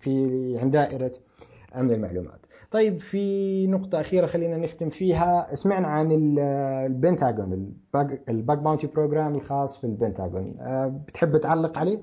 في 0.00 0.10
عند 0.62 0.72
دائرة 0.72 1.12
امن 1.76 1.92
المعلومات. 1.92 2.40
طيب 2.70 2.98
في 3.00 3.66
نقطة 3.66 4.00
أخيرة 4.00 4.26
خلينا 4.26 4.56
نختم 4.56 4.88
فيها. 4.88 5.54
سمعنا 5.54 5.86
عن 5.88 6.12
ال- 6.12 6.38
البنتاغون 6.86 7.74
ال 8.28 8.36
bug 8.36 8.58
bounty 8.58 8.86
program 8.86 9.34
الخاص 9.34 9.80
في 9.80 9.86
البنتاغون. 9.86 10.56
أه، 10.60 11.00
بتحب 11.08 11.36
تعلق 11.42 11.78
عليه؟ 11.78 11.98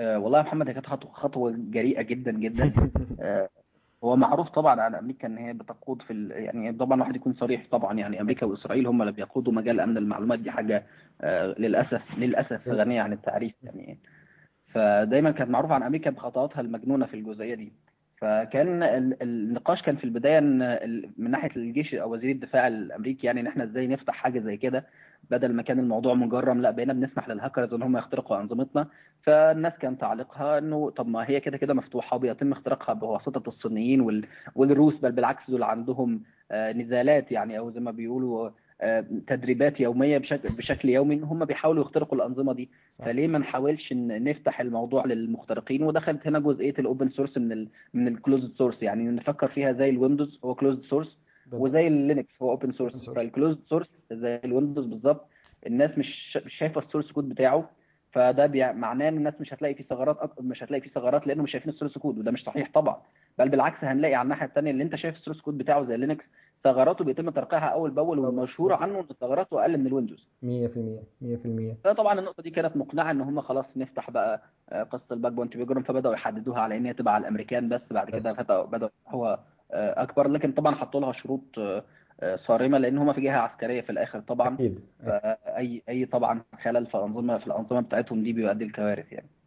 آه 0.00 0.18
والله 0.18 0.38
يا 0.38 0.42
محمد 0.42 0.68
هي 0.68 0.74
كانت 0.74 0.86
خطوه 1.12 1.54
جريئة 1.70 2.02
جدا 2.02 2.32
جدا. 2.32 2.72
آه 3.20 3.48
هو 4.04 4.16
معروف 4.16 4.48
طبعا 4.48 4.80
عن 4.80 4.94
أمريكا 4.94 5.28
إن 5.28 5.38
هي 5.38 5.52
بتقود 5.52 6.02
في 6.02 6.12
ال... 6.12 6.30
يعني 6.30 6.72
طبعا 6.72 6.94
الواحد 6.94 7.16
يكون 7.16 7.32
صريح 7.34 7.66
طبعا. 7.72 7.98
يعني 7.98 8.20
أمريكا 8.20 8.46
وإسرائيل 8.46 8.86
هم 8.86 9.02
اللي 9.02 9.12
بيقودوا 9.12 9.52
مجال 9.52 9.80
أمن 9.80 9.96
المعلومات. 9.96 10.38
دي 10.38 10.50
حاجة 10.50 10.86
آه 11.20 11.54
للاسف 11.58 12.02
للأسف 12.18 12.68
غنية 12.68 13.00
عن 13.00 13.12
التعريف. 13.12 13.52
يعني 13.62 13.98
فدايما 14.74 15.30
كانت 15.30 15.50
معروفة 15.50 15.74
عن 15.74 15.82
أمريكا 15.82 16.10
بخطواتها 16.10 16.60
المجنونة 16.60 17.06
في 17.06 17.14
الجزئية 17.14 17.54
دي. 17.54 17.72
فكان 18.16 18.82
ال- 18.82 19.22
النقاش 19.22 19.82
كان 19.82 19.96
في 19.96 20.04
البداية 20.04 20.40
من 21.18 21.30
ناحية 21.30 21.50
الجيش 21.56 21.94
أو 21.94 22.12
وزير 22.12 22.30
الدفاع 22.30 22.66
الأمريكي 22.68 23.26
يعني 23.26 23.40
إن 23.40 23.46
إحنا 23.46 23.64
إزاي 23.64 23.86
نفتح 23.86 24.14
حاجة 24.14 24.38
زي 24.40 24.56
كده 24.56 24.86
بدل 25.30 25.52
ما 25.54 25.62
كان 25.62 25.78
الموضوع 25.78 26.14
مجرم 26.14 26.60
لا 26.62 26.70
بقينا 26.70 26.92
بنسمح 26.92 27.28
للهاكرز 27.28 27.74
إن 27.74 27.82
هم 27.82 27.96
يخترقوا 27.96 28.40
أنظمتنا. 28.40 28.86
فالناس 29.22 29.72
كان 29.80 29.98
تعليقها 29.98 30.58
إنه 30.58 30.90
طب 30.90 31.08
ما 31.08 31.24
هي 31.30 31.40
كده 31.40 31.56
كده 31.56 31.74
مفتوحة 31.74 32.16
وبيتم 32.16 32.52
اختراقها 32.52 32.92
بواسطة 32.92 33.48
الصينيين 33.48 34.00
وال- 34.00 34.26
والروس 34.54 34.94
بل 35.00 35.12
بالعكس 35.12 35.50
دول 35.50 35.62
عندهم 35.62 36.22
آه، 36.52 36.72
نزالات 36.72 37.32
يعني 37.32 37.58
أو 37.58 37.70
زي 37.70 37.80
ما 37.80 37.90
بيقولوا 37.90 38.50
تدريبات 39.26 39.80
يومية 39.80 40.18
بشكل 40.18 40.48
بشكل 40.58 40.88
يومي 40.88 41.20
هم 41.20 41.44
بيحاولوا 41.44 41.84
يخترقوا 41.84 42.18
الأنظمة 42.18 42.52
دي. 42.52 42.70
صح. 42.88 43.04
فليه 43.04 43.28
ما 43.28 43.38
نحاولش 43.38 43.92
نفتح 43.92 44.60
الموضوع 44.60 45.04
للمخترقين؟ 45.06 45.82
ودخلت 45.82 46.26
هنا 46.26 46.38
جزئية 46.38 46.74
ال 46.78 46.84
open 46.84 47.08
source 47.10 47.38
من 47.38 47.52
ال 47.52 47.68
من 47.94 48.08
ال 48.08 48.14
closed 48.14 48.52
source 48.58 48.82
يعني 48.82 49.04
نفكر 49.10 49.48
فيها 49.48 49.72
زي 49.72 49.88
الويندوز 49.88 50.40
هو 50.44 50.54
closed 50.54 50.82
source. 50.82 51.18
وزي 51.52 51.86
ال 51.86 51.93
Linux 51.93 52.28
هو 52.42 52.50
open 52.50 52.72
source. 52.72 53.10
فال 53.10 53.22
closed 53.22 53.58
source 53.68 53.88
زي 54.12 54.40
ال 54.44 54.49
Windows 54.49 54.86
بالظبط 54.86 55.26
الناس 55.66 55.98
مش 55.98 56.38
مش 56.46 56.54
شايفة 56.54 56.80
ال 56.80 56.85
source 56.85 57.12
code 57.12 57.28
بتاعه 57.28 57.70
فده 58.12 58.46
بيع- 58.46 58.72
معناه 58.72 59.08
إن 59.08 59.16
الناس 59.16 59.34
مش 59.40 59.54
هتلاقي 59.54 59.74
فيه 59.74 59.84
ثغرات 59.84 60.18
أك... 60.18 60.30
مش 60.40 60.62
هتلاقي 60.62 60.80
فيه 60.80 60.90
ثغرات 60.90 61.26
لأنه 61.26 61.42
مش 61.42 61.50
شايفين 61.52 61.72
ال 61.72 61.76
source 61.76 61.98
code 61.98 62.18
وده 62.18 62.30
مش 62.30 62.42
صحيح 62.44 62.70
طبعا. 62.74 62.96
بل 63.38 63.48
بالعكس 63.48 63.84
هنلاقي 63.84 64.14
على 64.14 64.22
الناحية 64.24 64.46
الثانية 64.46 64.70
اللي 64.70 64.82
أنت 64.82 64.96
شايف 64.96 65.16
ال 65.16 65.19
source 65.19 65.40
code 65.40 65.58
بتاعه 65.58 65.84
زي 65.84 65.96
Linux 65.96 66.24
ثغراته 66.64 67.04
بيتم 67.04 67.30
ترقيعها 67.30 67.68
أول 67.68 67.90
بأول. 67.90 68.18
والمشهور 68.18 68.72
عنه 68.82 69.00
إن 69.00 69.06
ثغراته 69.20 69.60
أقل 69.62 69.78
من 69.78 69.86
ال 69.86 69.91
Windows 69.91 70.28
100% 70.42 70.46
100% 71.22 71.76
فطبعا 71.84 72.18
النقطة 72.18 72.42
دي 72.42 72.50
كانت 72.50 72.76
مقنعة 72.76 73.10
إن 73.10 73.20
هم 73.20 73.40
خلاص 73.40 73.64
نفتح 73.76 74.10
بقى 74.10 74.42
آه، 74.70 74.82
قصة 74.82 75.04
ال 75.12 75.17
bug 75.17 75.32
bounty 75.32 75.56
program 75.56 75.82
فبدأوا 75.82 76.14
يحددوها 76.14 76.60
على 76.60 76.76
إن 76.76 76.86
هي 76.86 76.92
تبقى 76.92 77.14
على 77.14 77.22
الأمريكان 77.22 77.68
بس 77.68 77.80
بعد. 77.90 78.10
كده 78.10 78.62
بداوا 78.64 78.90
هو 79.08 79.38
أكبر 79.72 80.28
لكن 80.28 80.52
طبعا 80.52 80.74
حطوا 80.74 81.00
لها 81.00 81.12
شروط 81.12 81.58
آه، 81.58 81.84
آه، 82.20 82.36
صارمة 82.36 82.78
لأن 82.78 82.98
هم 82.98 83.12
في 83.12 83.20
جهة 83.20 83.38
عسكرية 83.38 83.80
في 83.80 83.90
الآخر 83.90 84.20
طبعا 84.20 84.54
أكيد 84.54 84.80
فاي 85.04 85.82
أي 85.88 86.06
طبعا 86.06 86.42
خلل 86.62 86.86
في 86.86 86.96
انظمه 86.96 87.38
في 87.38 87.46
الأنظمة 87.46 87.80
بتاعتهم 87.80 88.22
دي 88.22 88.32
بيؤدي 88.32 88.64
لكوارث 88.64 89.12
يعني. 89.12 89.26
آه، 89.26 89.39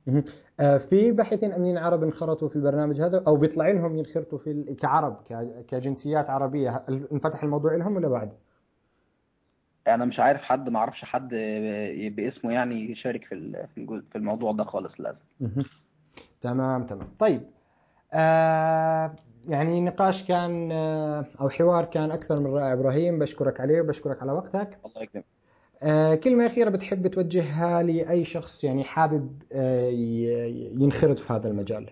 في 0.80 1.12
باحثين 1.12 1.52
أمنيين 1.52 1.78
عرب 1.78 2.04
انخرطوا 2.04 2.50
في 2.50 2.56
البرنامج 2.56 3.02
هذا 3.02 3.24
أو 3.28 3.36
بيطلع 3.38 3.70
لهم 3.70 3.98
ينخرطوا 3.98 4.38
في 4.38 4.76
كعرب 4.82 5.18
كجنسيات 5.68 6.30
عربية. 6.30 6.84
انفتح 7.12 7.44
الموضوع 7.44 7.76
لهم 7.76 7.96
ولا 7.96 8.08
بعد؟ 8.08 8.32
أنا 9.88 10.06
مش 10.06 10.20
عارف 10.20 10.42
حد 10.42 10.70
ما 10.70 10.80
أعرفش 10.80 11.06
حد 11.06 11.34
آه، 11.34 12.10
باسمه 12.10 12.54
يعني 12.54 12.92
يشارك 12.92 13.26
في 13.26 13.68
في 14.12 14.16
الموضوع 14.16 14.52
ده 14.52 14.63
خالص 14.63 14.94
للأسف. 15.00 15.20
تمام 16.42 16.84
تمام. 16.86 17.08
طيب 17.20 17.42
آه 18.13 19.16
يعني 19.48 19.82
نقاش 19.82 20.28
كان 20.28 20.72
آه 20.72 21.26
أو 21.42 21.50
حوار 21.50 21.86
كان 21.86 22.12
أكثر 22.12 22.42
من 22.42 22.48
رائع 22.54 22.74
إبراهيم. 22.74 23.20
بشكرك 23.20 23.62
عليه 23.62 23.82
وبشكرك 23.82 24.22
على 24.22 24.32
وقتك. 24.32 24.78
الله 24.86 25.02
يكرمك. 25.04 25.26
آه 25.84 26.15
كلمة 26.15 26.46
أخيرة 26.46 26.69
بتحب 26.69 27.08
توجهها 27.08 27.84
لأي 27.84 28.26
شخص 28.26 28.63
يعني 28.63 28.84
حابب 28.84 29.43
آه 29.52 29.82
ينخرط 30.82 31.19
في 31.19 31.34
هذا 31.34 31.48
المجال 31.50 31.89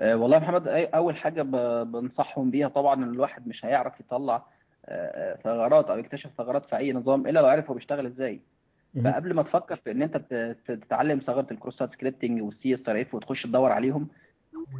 آه، 0.00 0.16
والله 0.16 0.38
محمد 0.38 0.64
أي- 0.64 0.94
أول 0.94 1.16
حاجة 1.16 1.42
ب- 1.42 1.92
بنصحهم 1.92 2.50
بيها 2.50 2.68
طبعا 2.68 2.94
إن 2.94 3.02
الواحد 3.10 3.48
مش 3.48 3.64
هيعرف 3.64 4.00
يطلع 4.00 4.44
ثغرات 5.44 5.90
أو 5.90 5.98
يكتشف 5.98 6.30
ثغرات 6.38 6.64
في 6.66 6.76
أي 6.76 6.92
نظام 6.92 7.26
إلا 7.26 7.40
لو 7.40 7.46
عرف 7.46 7.68
هو 7.68 7.74
بيشتغل 7.74 8.06
مهم. 8.94 9.04
فقبل 9.04 9.34
ما 9.34 9.42
تفكر 9.42 9.76
في 9.76 9.90
إن 9.90 10.02
أنت 10.02 10.16
تتعلم 10.66 11.18
ثغرة 11.26 11.46
ال 11.50 11.52
cross-site 11.52 11.78
scripting 11.78 12.42
وال 12.42 12.74
CSRF 12.74 13.14
وتخش 13.14 13.42
تدور 13.42 13.72
عليهم 13.72 14.08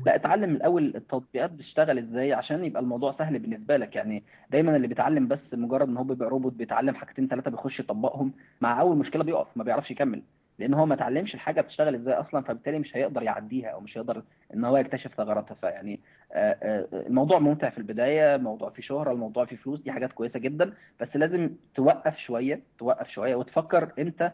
لا 0.06 0.14
اتعلم 0.14 0.50
الأول 0.56 0.92
التطبيقات 0.96 1.50
بتشتغل 1.50 1.98
إزاي 1.98 2.32
عشان 2.32 2.64
يبقى 2.64 2.82
الموضوع 2.82 3.12
سهل 3.18 3.38
بالنسبة 3.38 3.76
لك. 3.76 3.96
يعني 3.96 4.22
دايما 4.50 4.76
اللي 4.76 4.86
بيتعلم 4.88 5.28
بس 5.28 5.38
مجرد 5.52 5.88
إن 5.88 5.96
هو 5.96 6.04
بيبقى 6.04 6.28
روبوت 6.28 6.52
بيتعلم 6.52 6.94
حاجتين 6.94 7.28
ثلاثة 7.28 7.50
بيخش 7.50 7.80
يطبقهم 7.80 8.32
مع 8.60 8.80
أول 8.80 8.96
مشكلة 8.96 9.24
بيقف 9.24 9.46
ما 9.56 9.64
بيعرفش 9.64 9.90
يكمل 9.90 10.22
لأن 10.58 10.74
هو 10.74 10.86
ما 10.86 10.94
اتعلمش 10.94 11.34
الحاجة 11.34 11.60
بتشتغل 11.60 11.94
إزاي 11.94 12.14
أصلا 12.14 12.40
فبالتالي 12.42 12.78
مش 12.78 12.96
هيقدر 12.96 13.22
يعديها 13.22 13.68
أو 13.68 13.80
مش 13.80 13.98
هيقدر 13.98 14.22
إن 14.54 14.64
هو 14.64 14.76
يكتشف 14.76 15.14
ثغراتها. 15.14 15.54
فيعني 15.54 16.00
آه، 16.32 16.56
آه، 16.62 16.86
الموضوع 17.06 17.38
ممتع 17.38 17.70
في 17.70 17.78
البداية 17.78 18.36
موضوع 18.36 18.70
فيه 18.70 18.82
شهرة 18.82 19.12
الموضوع 19.12 19.44
فيه 19.44 19.56
فلوس 19.56 19.80
دي 19.80 19.92
حاجات 19.92 20.12
كويسة 20.12 20.38
جدا 20.38 20.72
بس 21.00 21.08
لازم 21.16 21.50
توقف 21.74 22.18
شوية 22.18 22.60
توقف 22.78 23.08
شوية 23.10 23.34
وتفكر 23.34 23.92
أنت 23.98 24.32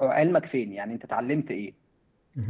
علمك 0.00 0.46
فين؟ 0.46 0.72
يعني 0.72 0.94
أنت 0.94 1.04
اتعلمت 1.04 1.50
إيه. 1.50 1.85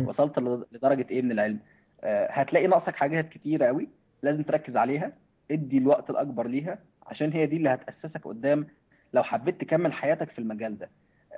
وصلت 0.06 0.38
لدرجة 0.72 1.06
إيه 1.10 1.22
من 1.22 1.32
العلم؟ 1.32 1.58
آه، 2.04 2.26
هتلاقي 2.30 2.66
ناقصك 2.66 2.96
حاجات 2.96 3.28
كتيرة 3.28 3.66
قوي 3.66 3.88
لازم 4.22 4.42
تركز 4.42 4.76
عليها 4.76 5.12
ادي 5.50 5.78
الوقت 5.78 6.10
الأكبر 6.10 6.46
ليها 6.46 6.78
عشان 7.06 7.32
هي 7.32 7.46
دي 7.46 7.56
اللي 7.56 7.68
هتأسسك 7.68 8.24
قدام 8.24 8.66
لو 9.12 9.22
حبيت 9.22 9.60
تكمل 9.60 9.92
حياتك 9.92 10.30
في 10.30 10.38
المجال 10.38 10.78
ده. 10.78 10.88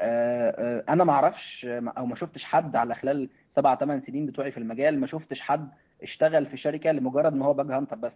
آه، 0.03 0.51
آه، 0.51 0.93
أنا 0.93 1.05
ما 1.05 1.13
أعرفش 1.13 1.67
أو 1.71 2.07
ما 2.07 2.17
شفتش 2.17 2.45
حد 2.45 2.77
على 2.77 2.95
خلال 2.95 3.29
سبع 3.57 3.75
ثمان 3.77 4.03
سنين 4.07 4.27
بتوعي 4.27 4.51
في 4.53 4.59
المجال 4.59 5.01
ما 5.01 5.07
شفتش 5.07 5.41
حد 5.41 5.69
اشتغل 6.03 6.47
في 6.47 6.57
شركة 6.57 6.91
لمجرد 6.93 7.33
ان 7.33 7.43
هو 7.43 7.55
bug 7.55 7.71
hunter 7.71 7.97
بس. 7.97 8.13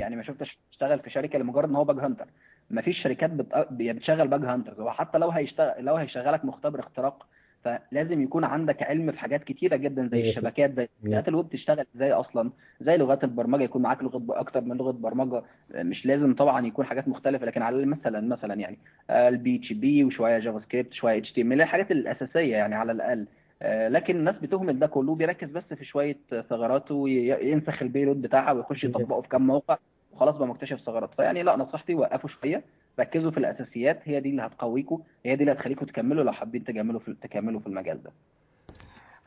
يعني 0.00 0.16
ما 0.16 0.22
شفتش 0.22 0.58
اشتغل 0.72 0.98
في 0.98 1.10
شركة 1.10 1.38
لمجرد 1.38 1.68
ان 1.68 1.76
هو 1.76 1.84
bug 1.84 1.98
hunter. 1.98 2.26
ما 2.70 2.82
فيش 2.82 3.02
شركات 3.02 3.30
بت- 3.30 3.68
بتشغل 3.70 4.28
bug 4.28 4.44
hunters. 4.44 4.80
هو 4.80 4.90
حتى 4.90 5.18
لو 5.18 5.30
هيشتغل 5.30 5.84
لو 5.84 5.94
هيشغلك 5.94 6.44
مختبر 6.44 6.80
اختراق 6.80 7.26
فلازم 7.64 8.22
يكون 8.22 8.44
عندك 8.44 8.82
علم 8.82 9.12
في 9.12 9.18
حاجات 9.18 9.44
كتيرة 9.44 9.76
جدا 9.76 10.08
زي 10.12 10.20
الشبكات 10.30 10.76
زي 10.76 10.86
تطبيقات 10.86 11.28
الويب 11.28 11.48
تشتغل 11.48 11.86
إزاي 11.96 12.12
أصلا 12.12 12.50
زي 12.80 12.96
لغات 12.96 13.24
البرمجة 13.24 13.62
يكون 13.62 13.82
معاك 13.82 14.02
لغة 14.02 14.22
أكتر 14.30 14.60
من 14.60 14.76
لغة 14.76 14.90
برمجة. 14.90 15.42
مش 15.74 16.06
لازم 16.06 16.34
طبعا 16.34 16.66
يكون 16.66 16.84
حاجات 16.84 17.08
مختلفة 17.08 17.46
لكن 17.46 17.62
على 17.62 17.86
مثلا 17.86 18.20
مثلا 18.20 18.54
يعني 18.54 18.78
ال 19.10 19.56
PHP 19.56 20.04
وشوية 20.04 20.38
JavaScript 20.38 20.92
شوية 20.92 21.18
HTML 21.18 21.60
الحاجات 21.60 21.90
الأساسية 21.90 22.56
يعني 22.56 22.74
على 22.74 22.92
الأقل. 22.92 23.26
آه، 23.62 23.88
لكن 23.88 24.16
الناس 24.16 24.36
بتهمل 24.36 24.78
ده 24.78 24.86
كله 24.86 25.14
بيركز 25.14 25.50
بس 25.50 25.64
في 25.74 25.84
شوية 25.84 26.16
ثغرات 26.50 26.90
وينسخ 26.90 27.82
البيلود 27.82 28.22
بتاعها 28.22 28.52
ويخش 28.52 28.84
يطبقه 28.84 29.20
في 29.20 29.28
كام 29.28 29.46
موقع. 29.46 29.76
وخلاص 30.18 30.36
بقى 30.36 30.48
مكتشف 30.48 30.80
ثغرات. 30.80 31.10
فيعني 31.16 31.42
لا 31.42 31.56
نصيحتي 31.56 31.94
وقفوا 31.94 32.28
شوية 32.30 32.62
ركزوا 33.00 33.30
في 33.30 33.38
الأساسيات 33.38 34.00
هي 34.04 34.20
دي 34.20 34.30
اللي 34.30 34.42
هتقويكم 34.42 35.00
هي 35.26 35.36
دي 35.36 35.40
اللي 35.42 35.52
هتخليكم 35.52 35.86
تكملوا 35.86 36.24
لو 36.24 36.32
حابين 36.32 36.64
تكملوا 36.64 37.00
في 37.00 37.14
تكملوا 37.22 37.60
في 37.60 37.66
المجال 37.66 38.02
ده. 38.02 38.10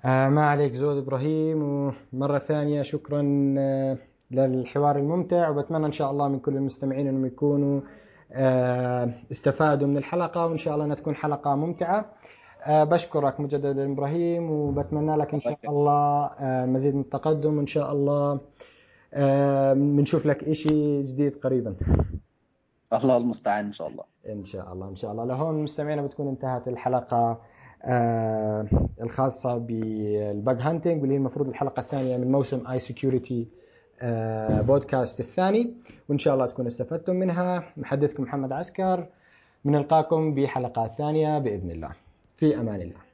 آه 0.06 0.30
ما 0.30 0.46
عليك 0.46 0.74
زود 0.74 0.98
إبراهيم 0.98 1.64
ومرة 2.14 2.38
ثانية 2.38 2.82
شكرا 2.82 3.22
آه 3.58 3.98
للحوار 4.32 4.98
الممتع 4.98 5.50
وبتمنى 5.50 5.86
إن 5.86 5.92
شاء 5.92 6.12
الله 6.12 6.28
من 6.28 6.40
كل 6.40 6.56
المستمعين 6.56 7.08
إنهم 7.08 7.26
يكونوا 7.26 7.82
آه 8.34 9.10
استفادوا 9.32 9.88
من 9.88 9.98
الحلقة 9.98 10.46
وإن 10.48 10.58
شاء 10.58 10.74
الله 10.74 10.86
إنها 10.86 10.96
تكون 10.96 11.16
حلقة 11.16 11.56
ممتعة. 11.56 12.06
آه 12.66 12.84
بشكرك 12.84 13.40
مجددا 13.40 13.92
إبراهيم 13.92 14.52
وبتمنى 14.52 15.16
لك 15.18 15.34
إن 15.34 15.40
شاء 15.40 15.58
الله 15.66 16.30
مزيد 16.66 16.96
من 16.96 17.02
التقدم 17.02 17.58
وإن 17.58 17.68
شاء 17.68 17.92
الله 17.92 18.40
بنشوف 19.74 20.26
لك 20.26 20.44
إشي 20.44 21.04
جديد 21.04 21.36
قريبا. 21.36 21.76
الله 22.94 23.18
المستعان 23.18 23.66
إن 23.66 23.74
شاء 23.74 23.88
الله. 23.88 24.04
إن 24.30 24.46
شاء 24.46 24.74
الله 24.74 24.90
إن 24.90 24.96
شاء 24.96 25.12
الله. 25.12 25.26
لهون 25.26 25.64
مستمعينا 25.64 26.02
بتكون 26.02 26.28
انتهت 26.28 26.68
الحلقة 26.68 27.42
آه 27.84 28.66
الخاصة 29.02 29.58
بال 29.58 29.98
bug 29.98 30.58
hunting 30.62 31.02
واللي 31.02 31.14
هي 31.14 31.18
المفروض 31.18 31.48
الحلقة 31.48 31.80
الثانية 31.80 32.18
من 32.18 32.32
موسم 32.32 32.68
iSecurity 32.68 33.48
آه 34.02 34.62
بودكاست 34.62 35.20
الثاني. 35.20 35.74
وإن 36.10 36.18
شاء 36.18 36.34
الله 36.34 36.46
تكونوا 36.46 36.68
استفدتم 36.68 37.16
منها. 37.16 37.64
محدثكم 37.78 38.24
محمد 38.24 38.52
عسكر. 38.52 39.08
بنلقاكم 39.66 40.34
بحلقات 40.34 40.92
ثانية 40.92 41.40
بإذن 41.40 41.72
الله. 41.72 41.92
في 42.38 42.60
أمان 42.60 42.82
الله. 42.82 43.11